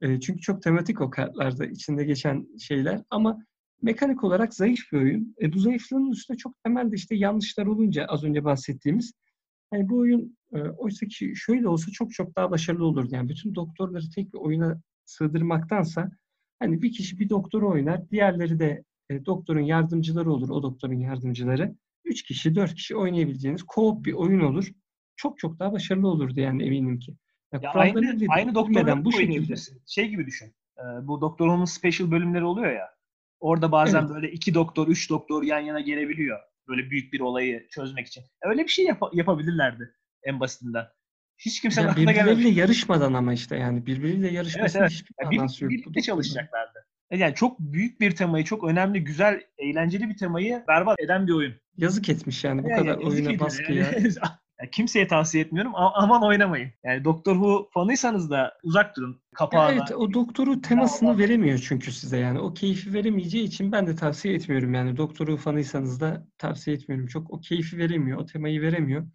E, 0.00 0.20
çünkü 0.20 0.40
çok 0.40 0.62
tematik 0.62 1.00
o 1.00 1.10
kartlarda 1.10 1.66
içinde 1.66 2.04
geçen 2.04 2.58
şeyler. 2.58 3.02
Ama 3.10 3.38
mekanik 3.82 4.24
olarak 4.24 4.54
zayıf 4.54 4.80
bir 4.92 4.98
oyun. 4.98 5.34
E, 5.42 5.52
bu 5.52 5.58
zayıflığın 5.58 6.10
üstünde 6.10 6.38
çok 6.38 6.62
temelde 6.64 6.96
işte 6.96 7.16
yanlışlar 7.16 7.66
olunca 7.66 8.04
az 8.04 8.24
önce 8.24 8.44
bahsettiğimiz. 8.44 9.12
Yani 9.72 9.88
bu 9.88 9.98
oyun 9.98 10.36
e, 10.52 10.60
oysa 10.60 11.06
ki 11.06 11.32
şöyle 11.36 11.68
olsa 11.68 11.90
çok 11.90 12.12
çok 12.12 12.36
daha 12.36 12.50
başarılı 12.50 12.84
olurdu. 12.84 13.08
Yani 13.12 13.28
bütün 13.28 13.54
doktorları 13.54 14.10
tek 14.14 14.34
bir 14.34 14.38
oyuna 14.38 14.80
sığdırmaktansa 15.04 16.10
hani 16.58 16.82
bir 16.82 16.92
kişi 16.92 17.18
bir 17.18 17.28
doktoru 17.28 17.70
oynar, 17.70 18.10
diğerleri 18.10 18.58
de 18.58 18.84
e, 19.10 19.24
doktorun 19.26 19.60
yardımcıları 19.60 20.32
olur, 20.32 20.48
o 20.48 20.62
doktorun 20.62 20.98
yardımcıları. 20.98 21.76
Üç 22.04 22.22
kişi, 22.22 22.54
dört 22.54 22.74
kişi 22.74 22.96
oynayabileceğiniz 22.96 23.60
co-op 23.60 24.04
bir 24.04 24.12
oyun 24.12 24.40
olur. 24.40 24.72
Çok 25.16 25.38
çok 25.38 25.58
daha 25.58 25.72
başarılı 25.72 26.08
olurdu 26.08 26.40
yani 26.40 26.62
eminim 26.62 26.98
ki. 26.98 27.16
Ya 27.52 27.60
Ya 27.62 27.70
aynı, 27.70 28.16
aynı 28.28 28.54
doktorla 28.54 29.04
bu 29.04 29.12
şekilde. 29.12 29.54
Şey 29.86 30.08
gibi 30.08 30.26
düşün. 30.26 30.46
Ee, 30.78 30.82
bu 31.06 31.20
Doktor 31.20 31.46
Who'nun 31.46 31.64
special 31.64 32.10
bölümleri 32.10 32.44
oluyor 32.44 32.72
ya. 32.72 32.88
Orada 33.40 33.72
bazen 33.72 34.00
Evet. 34.00 34.10
böyle 34.10 34.30
iki 34.30 34.54
doktor, 34.54 34.88
üç 34.88 35.10
doktor 35.10 35.42
yan 35.42 35.58
yana 35.58 35.80
gelebiliyor. 35.80 36.38
Böyle 36.68 36.90
büyük 36.90 37.12
bir 37.12 37.20
olayı 37.20 37.68
çözmek 37.68 38.06
için. 38.06 38.24
Öyle 38.42 38.62
bir 38.64 38.68
şey 38.68 38.84
yap- 38.84 39.14
yapabilirlerdi 39.14 39.94
en 40.22 40.40
basitinden. 40.40 40.84
Hiç 41.38 41.60
kimsenin 41.60 41.86
Yani 41.86 41.92
aklına 41.92 42.12
gelmemiş. 42.12 42.32
birbirleriyle 42.38 42.60
yarışmadan 42.60 43.12
ama 43.14 43.32
işte 43.32 43.56
yani 43.56 43.86
birbiriyle 43.86 44.28
yarışmasının 44.32 44.82
evet. 44.82 44.92
hiçbir 44.92 45.14
Ya 45.22 45.30
manası 45.30 45.64
yok. 45.64 45.70
birlikte, 45.72 46.00
çalışacaklardı. 46.02 46.86
E 47.10 47.16
Yani 47.18 47.34
çok 47.34 47.60
büyük 47.60 48.00
bir 48.00 48.16
temayı, 48.16 48.44
çok 48.44 48.64
önemli, 48.64 49.04
güzel, 49.04 49.40
eğlenceli 49.58 50.08
bir 50.08 50.16
temayı 50.16 50.64
berbat 50.68 51.00
eden 51.00 51.26
bir 51.26 51.32
oyun. 51.32 51.54
Yazık 51.76 52.08
etmiş 52.08 52.44
yani 52.44 52.64
bu 52.64 52.68
Yani 52.68 52.78
kadar 52.86 52.98
yazık 53.00 53.26
oyuna 53.26 53.40
baskıya. 53.40 53.90
yani. 53.92 54.08
Ya 54.62 54.70
kimseye 54.70 55.06
tavsiye 55.08 55.44
etmiyorum. 55.44 55.72
A- 55.74 55.92
aman 55.94 56.22
oynamayın. 56.22 56.70
Yani 56.84 57.04
Doktor 57.04 57.32
Who 57.32 57.68
fanıysanız 57.74 58.30
da 58.30 58.58
uzak 58.62 58.96
durun. 58.96 59.10
Ya 59.10 59.18
Kapağına. 59.34 59.72
evet 59.72 59.92
o 59.96 60.12
doktoru 60.12 60.60
temasını 60.62 61.10
Allah. 61.10 61.18
veremiyor 61.18 61.58
çünkü 61.68 61.92
size 61.92 62.18
yani. 62.18 62.40
O 62.40 62.54
keyfi 62.54 62.94
veremeyeceği 62.94 63.44
için 63.44 63.72
ben 63.72 63.86
de 63.86 63.96
tavsiye 63.96 64.34
etmiyorum 64.34 64.74
yani. 64.74 64.96
Doktoru 64.96 65.36
fanıysanız 65.36 66.00
da 66.00 66.26
tavsiye 66.38 66.76
etmiyorum. 66.76 67.06
Çok 67.06 67.30
o 67.30 67.40
keyfi 67.40 67.78
veremiyor, 67.78 68.18
o 68.18 68.26
temayı 68.26 68.60
veremiyor. 68.62 69.06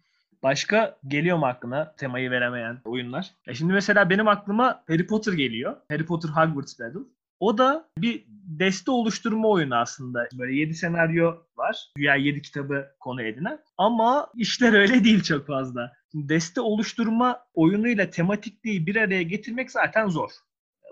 Başka 0.42 0.98
geliyor 1.08 1.38
mu 1.38 1.46
aklına 1.46 1.94
temayı 1.96 2.30
veremeyen 2.30 2.80
oyunlar? 2.84 3.30
Ya 3.46 3.54
şimdi 3.54 3.72
mesela 3.72 4.10
benim 4.10 4.28
aklıma 4.28 4.82
Harry 4.88 5.06
Potter 5.06 5.32
geliyor. 5.32 5.76
Harry 5.88 6.06
Potter 6.06 6.28
Hogwarts 6.28 6.80
Battle. 6.80 7.00
O 7.42 7.58
da 7.58 7.88
bir 7.98 8.24
deste 8.28 8.90
oluşturma 8.90 9.48
oyunu 9.48 9.76
aslında. 9.76 10.28
Böyle 10.38 10.56
7 10.56 10.74
senaryo 10.74 11.34
var. 11.56 11.92
Güya 11.96 12.14
7 12.14 12.42
kitabı 12.42 12.86
konu 13.00 13.22
edinen. 13.22 13.58
Ama 13.78 14.30
işler 14.34 14.72
öyle 14.72 15.04
değil 15.04 15.22
çok 15.22 15.46
fazla. 15.46 15.92
Deste 16.14 16.60
oluşturma 16.60 17.38
oyunuyla 17.54 18.10
tematikliği 18.10 18.86
bir 18.86 18.96
araya 18.96 19.22
getirmek 19.22 19.70
zaten 19.70 20.08
zor. 20.08 20.30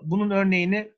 Bunun 0.03 0.29
örneğini 0.29 0.91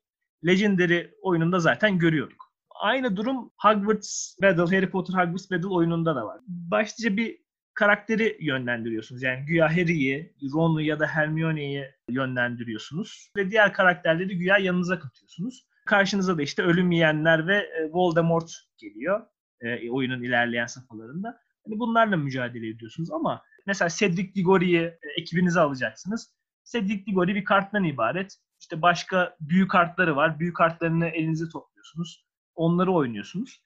Legendary 0.46 1.06
oyununda 1.22 1.60
zaten 1.60 1.98
görüyorduk. 1.98 2.52
Aynı 2.70 3.16
durum 3.16 3.50
Hogwarts 3.56 4.36
Battle, 4.42 4.76
Harry 4.76 4.90
Potter 4.90 5.14
Hogwarts 5.14 5.50
Battle 5.50 5.68
oyununda 5.68 6.16
da 6.16 6.26
var. 6.26 6.40
Başlıca 6.46 7.16
bir 7.16 7.43
karakteri 7.74 8.36
yönlendiriyorsunuz. 8.40 9.22
Yani 9.22 9.46
güya 9.46 9.70
Harry'i, 9.70 10.34
Ron'u 10.54 10.80
ya 10.80 11.00
da 11.00 11.06
Hermione'yi 11.06 11.90
yönlendiriyorsunuz. 12.08 13.32
Ve 13.36 13.50
diğer 13.50 13.72
karakterleri 13.72 14.38
güya 14.38 14.58
yanınıza 14.58 14.98
katıyorsunuz. 14.98 15.66
Karşınıza 15.86 16.38
da 16.38 16.42
işte 16.42 16.62
ölüm 16.62 16.90
yiyenler 16.90 17.46
ve 17.46 17.56
e, 17.56 17.90
Voldemort 17.92 18.50
geliyor 18.78 19.26
e, 19.60 19.90
oyunun 19.90 20.22
ilerleyen 20.22 20.66
safhalarında. 20.66 21.40
Hani 21.66 21.78
bunlarla 21.78 22.16
mücadele 22.16 22.68
ediyorsunuz 22.68 23.10
ama 23.10 23.42
mesela 23.66 23.88
Cedric 23.88 24.34
Diggory'yi 24.34 24.80
e, 24.80 24.98
ekibinize 25.20 25.60
alacaksınız. 25.60 26.34
Cedric 26.64 27.06
Diggory 27.06 27.34
bir 27.34 27.44
karttan 27.44 27.84
ibaret. 27.84 28.36
İşte 28.60 28.82
başka 28.82 29.36
büyük 29.40 29.70
kartları 29.70 30.16
var. 30.16 30.38
Büyük 30.40 30.56
kartlarını 30.56 31.06
elinize 31.06 31.48
topluyorsunuz. 31.48 32.24
Onları 32.54 32.92
oynuyorsunuz. 32.92 33.62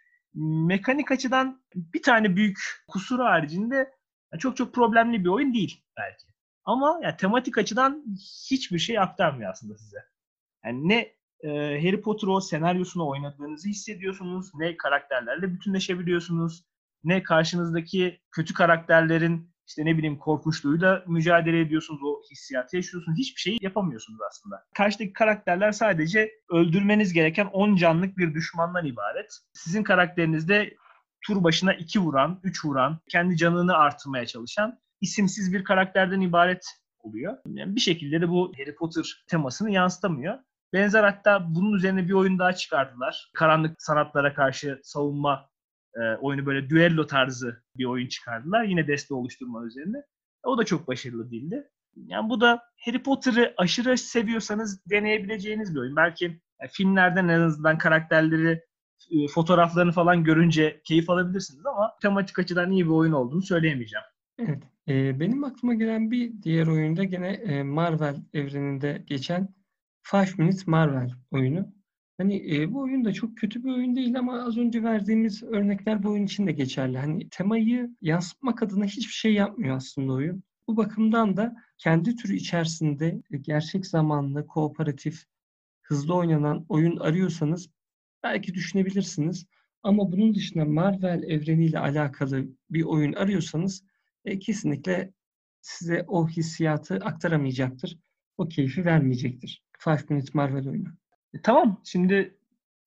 Mekanik 0.66 1.12
açıdan 1.12 1.62
bir 1.75 2.03
tane 2.03 2.37
büyük 2.37 2.59
kusur 2.88 3.18
haricinde 3.18 3.92
yani 4.33 4.41
çok 4.41 4.57
çok 4.57 4.75
problemli 4.75 5.25
bir 5.25 5.29
oyun 5.29 5.55
değil 5.55 5.85
belki. 5.97 6.27
Ama 6.64 7.01
yani 7.03 7.17
tematik 7.17 7.59
açıdan 7.59 8.05
hiçbir 8.51 8.79
şey 8.79 8.99
aktarmıyor 8.99 9.51
aslında 9.51 9.79
size. 9.79 9.99
Yani 10.64 10.88
ne 10.88 11.19
e, 11.41 11.49
Harry 11.83 12.01
Potter 12.01 12.29
o 12.29 12.41
senaryosunu 12.41 13.09
oynadığınızı 13.09 13.69
hissediyorsunuz, 13.69 14.51
ne 14.55 14.77
karakterlerle 14.77 15.55
bütünleşebiliyorsunuz, 15.55 16.64
ne 17.05 17.23
karşınızdaki 17.23 18.21
kötü 18.31 18.55
karakterlerin 18.55 19.51
işte 19.69 19.85
ne 19.85 19.99
bileyim 19.99 20.19
korkunçluğuyla 20.19 21.05
mücadele 21.07 21.61
ediyorsunuz, 21.61 22.01
o 22.03 22.23
hissiyatı 22.31 22.77
yaşıyorsunuz. 22.77 23.19
Hiçbir 23.19 23.41
şey 23.41 23.59
yapamıyorsunuz 23.61 24.21
aslında. 24.29 24.64
Karşıdaki 24.75 25.12
karakterler 25.12 25.73
sadece 25.73 26.31
öldürmeniz 26.51 27.12
gereken 27.12 27.47
10 27.47 27.77
canlık 27.77 28.19
bir 28.19 28.35
düşmandan 28.35 28.87
ibaret. 28.87 29.38
Sizin 29.53 29.83
karakterinizde 29.83 30.77
tur 31.29 31.45
başına 31.45 31.75
2 31.75 32.01
vuran, 32.01 32.41
3 32.43 32.64
vuran, 32.64 32.99
kendi 33.09 33.37
canını 33.37 33.77
artırmaya 33.77 34.27
çalışan 34.27 34.79
isimsiz 35.01 35.53
bir 35.53 35.64
karakterden 35.64 36.21
ibaret 36.21 36.67
oluyor. 36.99 37.37
Yani 37.47 37.77
bir 37.77 37.81
şekilde 37.81 38.21
de 38.21 38.29
bu 38.29 38.53
Harry 38.59 38.75
Potter 38.75 39.25
temasını 39.27 39.71
yansıtamıyor. 39.71 40.38
Benzer 40.73 41.05
hatta 41.05 41.47
bunun 41.55 41.77
üzerine 41.77 42.09
bir 42.09 42.12
oyun 42.12 42.38
daha 42.38 42.53
çıkardılar. 42.53 43.31
Karanlık 43.35 43.83
sanatlara 43.83 44.35
karşı 44.35 44.81
savunma 44.83 45.49
e, 45.95 46.01
oyunu 46.01 46.47
böyle 46.47 46.71
düello 46.71 47.07
tarzı 47.07 47.62
bir 47.77 47.85
oyun 47.85 48.09
çıkardılar. 48.09 48.64
Yine 48.64 48.87
deste 48.87 49.14
oluşturma 49.14 49.64
üzerine. 49.64 50.03
O 50.43 50.59
da 50.59 50.64
çok 50.64 50.88
başarılı 50.88 51.31
değildi. 51.31 51.69
Yani 51.97 52.31
bu 52.31 52.41
da 52.41 52.62
Harry 52.85 53.03
Potter'ı 53.03 53.55
aşırı 53.57 53.99
seviyorsanız 53.99 54.91
deneyebileceğiniz 54.91 55.75
bir 55.75 55.81
oyun. 55.81 55.97
Belki 55.97 56.25
yani 56.61 56.71
filmlerden 56.73 57.29
en 57.29 57.41
azından 57.41 57.79
karakterleri 57.79 58.51
e, 58.51 58.67
fotoğraflarını 59.35 59.92
falan 59.92 60.25
görünce 60.25 60.81
keyif 60.85 61.11
alabilirsiniz 61.11 61.66
ama 61.66 61.92
tematik 62.03 62.38
açıdan 62.38 62.71
iyi 62.71 62.85
bir 62.85 62.90
oyun 62.90 63.12
olduğunu 63.12 63.42
söyleyemeyeceğim. 63.42 64.05
Evet. 64.38 64.62
e, 64.88 65.21
benim 65.21 65.44
aklıma 65.44 65.75
gelen 65.75 66.11
bir 66.11 66.42
diğer 66.42 66.66
oyunda 66.66 67.05
gene 67.05 67.29
e, 67.29 67.62
Marvel 67.62 68.16
evreninde 68.33 69.05
geçen 69.07 69.55
Five 70.03 70.31
Minutes 70.38 70.66
Marvel 70.66 71.11
oyunu. 71.31 71.73
Hani 72.18 72.57
e, 72.57 72.73
bu 72.73 72.81
oyun 72.81 73.05
da 73.05 73.12
çok 73.12 73.38
kötü 73.38 73.64
bir 73.64 73.71
oyun 73.71 73.97
değil 73.97 74.18
ama 74.18 74.44
az 74.44 74.59
önce 74.59 74.83
verdiğimiz 74.83 75.42
örnekler 75.42 76.03
bu 76.03 76.11
oyun 76.11 76.25
için 76.25 76.47
de 76.47 76.53
geçerli. 76.53 76.99
Hani 76.99 77.29
temayı 77.29 77.90
yansıtmak 78.01 78.62
adına 78.62 78.85
hiçbir 78.85 79.12
şey 79.12 79.35
yapmıyor 79.35 79.77
aslında 79.77 80.12
oyun. 80.12 80.42
Bu 80.68 80.77
bakımdan 80.77 81.37
da 81.37 81.57
kendi 81.79 82.16
türü 82.16 82.37
içerisinde 82.37 83.23
e, 83.31 83.37
gerçek 83.37 83.87
zamanlı, 83.87 84.47
kooperatif, 84.47 85.25
hızlı 85.83 86.14
oynanan 86.14 86.66
oyun 86.68 86.97
arıyorsanız 86.97 87.71
belki 88.22 88.54
düşünebilirsiniz. 88.54 89.46
Ama 89.83 90.12
bunun 90.12 90.35
dışında 90.35 90.64
Marvel 90.64 91.22
evreniyle 91.22 91.78
alakalı 91.78 92.46
bir 92.70 92.83
oyun 92.83 93.12
arıyorsanız 93.12 93.85
e, 94.24 94.38
kesinlikle 94.38 95.12
size 95.61 96.04
o 96.09 96.28
hissiyatı 96.28 96.94
aktaramayacaktır. 96.94 97.98
O 98.38 98.48
keyfi 98.48 98.85
vermeyecektir. 98.85 99.62
Five 99.78 100.00
Minutes 100.09 100.35
Marvel 100.35 100.68
oyunu. 100.68 100.88
E, 101.35 101.42
tamam 101.42 101.81
şimdi 101.85 102.38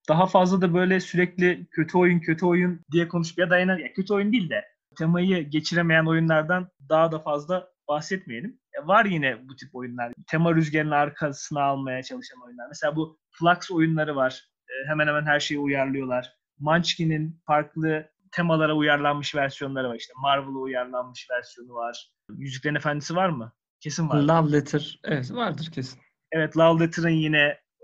daha 0.10 0.26
fazla 0.26 0.62
da 0.62 0.74
böyle 0.74 1.00
sürekli 1.00 1.68
kötü 1.72 1.98
oyun 1.98 2.20
kötü 2.20 2.46
oyun 2.46 2.82
diye 2.92 3.08
konuşmaya 3.08 3.50
dayanan 3.50 3.78
ya 3.78 3.94
kötü 3.94 4.14
oyun 4.14 4.32
değil 4.32 4.50
de 4.50 4.66
temayı 4.98 5.50
geçiremeyen 5.50 6.06
oyunlardan 6.06 6.70
daha 6.90 7.12
da 7.12 7.20
fazla 7.20 7.68
bahsetmeyelim. 7.88 8.60
E, 8.74 8.88
var 8.88 9.06
yine 9.06 9.50
bu 9.50 9.56
tip 9.56 9.76
oyunlar. 9.76 10.14
Tema 10.28 10.56
rüzgarının 10.56 10.92
arkasına 10.92 11.64
almaya 11.64 12.04
çalışan 12.04 12.42
oyunlar. 12.46 12.68
Mesela 12.68 12.96
bu 12.96 13.20
Flux 13.32 13.72
oyunları 13.72 14.16
var. 14.16 14.51
E, 14.72 14.88
hemen 14.88 15.08
hemen 15.08 15.26
her 15.26 15.40
şeyi 15.40 15.60
uyarlıyorlar. 15.60 16.34
Munchkin'in 16.60 17.42
farklı 17.46 18.10
temalara 18.32 18.74
uyarlanmış 18.74 19.36
versiyonları 19.36 19.90
var. 19.90 19.96
İşte 19.96 20.14
Marvel'a 20.22 20.60
uyarlanmış 20.60 21.28
versiyonu 21.32 21.74
var. 21.74 22.12
Yüzüklerin 22.30 22.76
Efendisi 22.76 23.16
var 23.16 23.30
mı? 23.30 23.52
Kesin 23.80 24.10
var. 24.10 24.22
Love 24.22 24.52
Letter. 24.52 25.00
Evet 25.04 25.32
vardır 25.34 25.70
kesin. 25.72 26.00
Evet 26.32 26.58
Love 26.58 26.84
Letter'ın 26.84 27.10
yine 27.10 27.38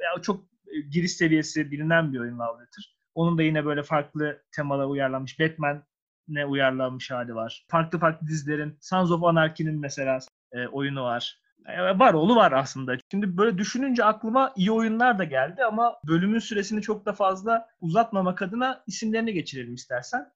ya 0.03 0.21
çok 0.21 0.43
e, 0.67 0.79
giriş 0.91 1.11
seviyesi 1.11 1.71
bilinen 1.71 2.13
bir 2.13 2.19
oyun 2.19 2.39
Love 2.39 2.61
Letter. 2.61 2.95
Onun 3.15 3.37
da 3.37 3.43
yine 3.43 3.65
böyle 3.65 3.83
farklı 3.83 4.43
temalara 4.51 4.87
uyarlanmış. 4.87 5.39
Batman'e 5.39 6.45
uyarlanmış 6.45 7.11
hali 7.11 7.35
var. 7.35 7.65
Farklı 7.69 7.99
farklı 7.99 8.27
dizilerin 8.27 8.77
Sons 8.81 9.11
of 9.11 9.23
Anarchy'nin 9.23 9.79
mesela 9.79 10.19
e, 10.51 10.67
oyunu 10.67 11.03
var. 11.03 11.41
E, 11.65 11.99
var 11.99 12.13
oğlu 12.13 12.35
var 12.35 12.51
aslında. 12.51 12.97
Şimdi 13.11 13.37
böyle 13.37 13.57
düşününce 13.57 14.03
aklıma 14.03 14.53
iyi 14.55 14.71
oyunlar 14.71 15.19
da 15.19 15.23
geldi 15.23 15.63
ama 15.63 15.95
bölümün 16.07 16.39
süresini 16.39 16.81
çok 16.81 17.05
da 17.05 17.13
fazla 17.13 17.69
uzatmamak 17.81 18.41
adına 18.41 18.83
isimlerini 18.87 19.33
geçirelim 19.33 19.73
istersen. 19.73 20.31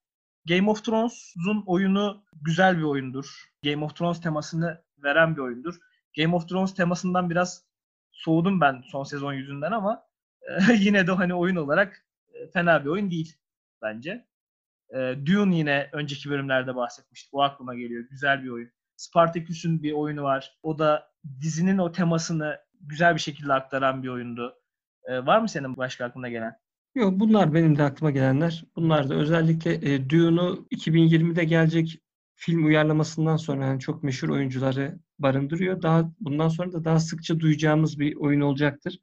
Game 0.48 0.70
of 0.70 0.84
Thrones'un 0.84 1.62
oyunu 1.66 2.24
güzel 2.42 2.78
bir 2.78 2.82
oyundur. 2.82 3.52
Game 3.64 3.84
of 3.84 3.96
Thrones 3.96 4.20
temasını 4.20 4.82
veren 4.98 5.36
bir 5.36 5.40
oyundur. 5.40 5.74
Game 6.16 6.36
of 6.36 6.48
Thrones 6.48 6.74
temasından 6.74 7.30
biraz 7.30 7.64
soğudum 8.12 8.60
ben 8.60 8.82
son 8.86 9.04
sezon 9.04 9.32
yüzünden 9.32 9.72
ama 9.72 10.06
e, 10.42 10.72
yine 10.78 11.06
de 11.06 11.12
hani 11.12 11.34
oyun 11.34 11.56
olarak 11.56 12.06
e, 12.34 12.50
fena 12.50 12.84
bir 12.84 12.90
oyun 12.90 13.10
değil 13.10 13.36
bence. 13.82 14.26
Dune 15.26 15.56
yine 15.56 15.88
önceki 15.92 16.30
bölümlerde 16.30 16.76
bahsetmiştik. 16.76 17.34
O 17.34 17.42
aklıma 17.42 17.74
geliyor. 17.74 18.04
Güzel 18.10 18.44
bir 18.44 18.48
oyun. 18.48 18.70
Spartacus'un 18.96 19.82
bir 19.82 19.92
oyunu 19.92 20.22
var. 20.22 20.58
O 20.62 20.78
da 20.78 21.11
dizinin 21.40 21.78
o 21.78 21.92
temasını 21.92 22.58
güzel 22.80 23.14
bir 23.14 23.20
şekilde 23.20 23.52
aktaran 23.52 24.02
bir 24.02 24.08
oyundu. 24.08 24.54
E, 25.04 25.26
var 25.26 25.40
mı 25.40 25.48
senin 25.48 25.76
başka 25.76 26.04
aklına 26.04 26.28
gelen? 26.28 26.56
Yok 26.94 27.20
bunlar 27.20 27.54
benim 27.54 27.78
de 27.78 27.82
aklıma 27.82 28.10
gelenler. 28.10 28.64
Bunlar 28.76 29.08
da 29.08 29.14
özellikle 29.14 29.94
e, 29.94 30.10
Dune'u 30.10 30.66
2020'de 30.70 31.44
gelecek 31.44 32.02
film 32.34 32.66
uyarlamasından 32.66 33.36
sonra 33.36 33.66
yani 33.66 33.80
çok 33.80 34.02
meşhur 34.02 34.28
oyuncuları 34.28 34.98
barındırıyor. 35.18 35.82
Daha 35.82 36.12
bundan 36.20 36.48
sonra 36.48 36.72
da 36.72 36.84
daha 36.84 37.00
sıkça 37.00 37.40
duyacağımız 37.40 37.98
bir 37.98 38.16
oyun 38.16 38.40
olacaktır. 38.40 38.98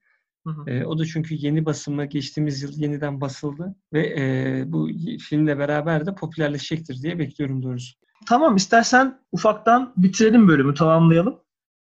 Hı 0.47 0.49
hı. 0.49 0.69
E, 0.69 0.85
o 0.85 0.99
da 0.99 1.05
çünkü 1.05 1.35
yeni 1.35 1.65
basımı 1.65 2.05
geçtiğimiz 2.05 2.61
yıl 2.61 2.71
yeniden 2.77 3.21
basıldı 3.21 3.75
ve 3.93 4.07
e, 4.19 4.63
bu 4.67 4.89
filmle 5.19 5.59
beraber 5.59 6.05
de 6.05 6.15
popülerleşecektir 6.15 7.01
diye 7.01 7.19
bekliyorum 7.19 7.63
doğrusu. 7.63 7.95
Tamam 8.27 8.55
istersen 8.55 9.19
ufaktan 9.31 9.93
bitirelim 9.97 10.47
bölümü 10.47 10.73
tamamlayalım. 10.73 11.39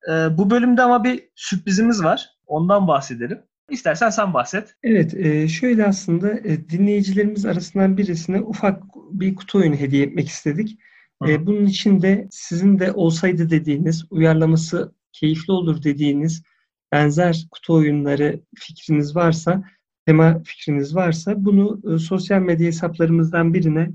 E, 0.07 0.37
bu 0.37 0.49
bölümde 0.49 0.81
ama 0.81 1.03
bir 1.03 1.29
sürprizimiz 1.35 2.03
var. 2.03 2.29
Ondan 2.47 2.87
bahsedelim. 2.87 3.39
İstersen 3.69 4.09
sen 4.09 4.33
bahset. 4.33 4.75
Evet, 4.83 5.13
e, 5.13 5.47
şöyle 5.47 5.85
aslında 5.85 6.31
e, 6.33 6.69
dinleyicilerimiz 6.69 7.45
arasından 7.45 7.97
birisine 7.97 8.41
ufak 8.41 8.83
bir 9.11 9.35
kutu 9.35 9.57
oyunu 9.57 9.75
hediye 9.75 10.05
etmek 10.05 10.27
istedik. 10.27 10.79
E, 11.27 11.45
bunun 11.45 11.65
için 11.65 12.01
de 12.01 12.27
sizin 12.31 12.79
de 12.79 12.91
olsaydı 12.91 13.49
dediğiniz, 13.49 14.05
uyarlaması 14.09 14.93
keyifli 15.11 15.53
olur 15.53 15.83
dediğiniz 15.83 16.43
benzer 16.91 17.47
kutu 17.51 17.73
oyunları 17.73 18.41
fikriniz 18.55 19.15
varsa, 19.15 19.63
tema 20.05 20.43
fikriniz 20.43 20.95
varsa 20.95 21.45
bunu 21.45 21.81
e, 21.95 21.99
sosyal 21.99 22.41
medya 22.41 22.67
hesaplarımızdan 22.67 23.53
birine 23.53 23.89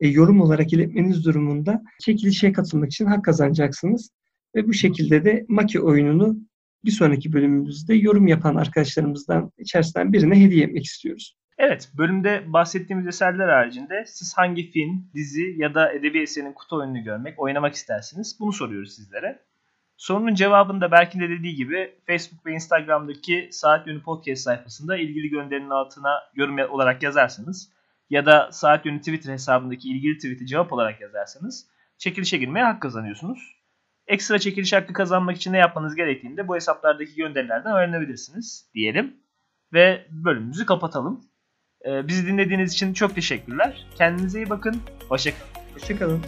e, 0.00 0.08
yorum 0.08 0.40
olarak 0.40 0.72
iletmeniz 0.72 1.24
durumunda 1.24 1.82
çekilişe 2.00 2.52
katılmak 2.52 2.92
için 2.92 3.06
hak 3.06 3.24
kazanacaksınız. 3.24 4.10
Ve 4.54 4.68
bu 4.68 4.72
şekilde 4.72 5.24
de 5.24 5.44
Maki 5.48 5.80
oyununu 5.80 6.36
bir 6.84 6.90
sonraki 6.90 7.32
bölümümüzde 7.32 7.94
yorum 7.94 8.26
yapan 8.26 8.56
arkadaşlarımızdan 8.56 9.52
içerisinden 9.58 10.12
birine 10.12 10.40
hediye 10.40 10.64
etmek 10.64 10.84
istiyoruz. 10.84 11.36
Evet, 11.58 11.90
bölümde 11.98 12.44
bahsettiğimiz 12.46 13.06
eserler 13.06 13.48
haricinde 13.48 14.04
siz 14.06 14.38
hangi 14.38 14.70
film, 14.70 15.10
dizi 15.14 15.54
ya 15.56 15.74
da 15.74 15.92
edebi 15.92 16.22
eserin 16.22 16.52
kutu 16.52 16.76
oyununu 16.76 17.04
görmek, 17.04 17.40
oynamak 17.40 17.74
istersiniz? 17.74 18.36
Bunu 18.40 18.52
soruyoruz 18.52 18.94
sizlere. 18.94 19.42
Sorunun 19.96 20.34
cevabını 20.34 20.80
da 20.80 20.90
Berk'in 20.90 21.20
de 21.20 21.28
dediği 21.28 21.54
gibi 21.54 21.94
Facebook 22.06 22.46
ve 22.46 22.52
Instagram'daki 22.52 23.48
Saat 23.52 23.86
Yönü 23.86 24.02
Podcast 24.02 24.42
sayfasında 24.42 24.96
ilgili 24.96 25.28
gönderinin 25.28 25.70
altına 25.70 26.10
yorum 26.34 26.58
olarak 26.58 27.02
yazarsanız 27.02 27.72
ya 28.10 28.26
da 28.26 28.48
Saat 28.52 28.86
Yönü 28.86 28.98
Twitter 28.98 29.32
hesabındaki 29.32 29.88
ilgili 29.88 30.16
tweet'i 30.16 30.46
cevap 30.46 30.72
olarak 30.72 31.00
yazarsanız 31.00 31.66
çekilişe 31.98 32.36
girmeye 32.36 32.64
hak 32.64 32.82
kazanıyorsunuz. 32.82 33.59
Ekstra 34.10 34.38
çekiliş 34.38 34.72
hakkı 34.72 34.92
kazanmak 34.92 35.36
için 35.36 35.52
ne 35.52 35.58
yapmanız 35.58 35.94
gerektiğini 35.94 36.36
de 36.36 36.48
bu 36.48 36.54
hesaplardaki 36.54 37.14
gönderilerden 37.14 37.72
öğrenebilirsiniz 37.72 38.70
diyelim. 38.74 39.16
Ve 39.72 40.06
bölümümüzü 40.10 40.66
kapatalım. 40.66 41.24
Ee, 41.86 42.08
bizi 42.08 42.26
dinlediğiniz 42.26 42.72
için 42.72 42.92
çok 42.92 43.14
teşekkürler. 43.14 43.86
Kendinize 43.98 44.38
iyi 44.38 44.50
bakın. 44.50 44.76
Hoşçakalın. 45.08 45.50
Hoşçakalın. 45.74 46.22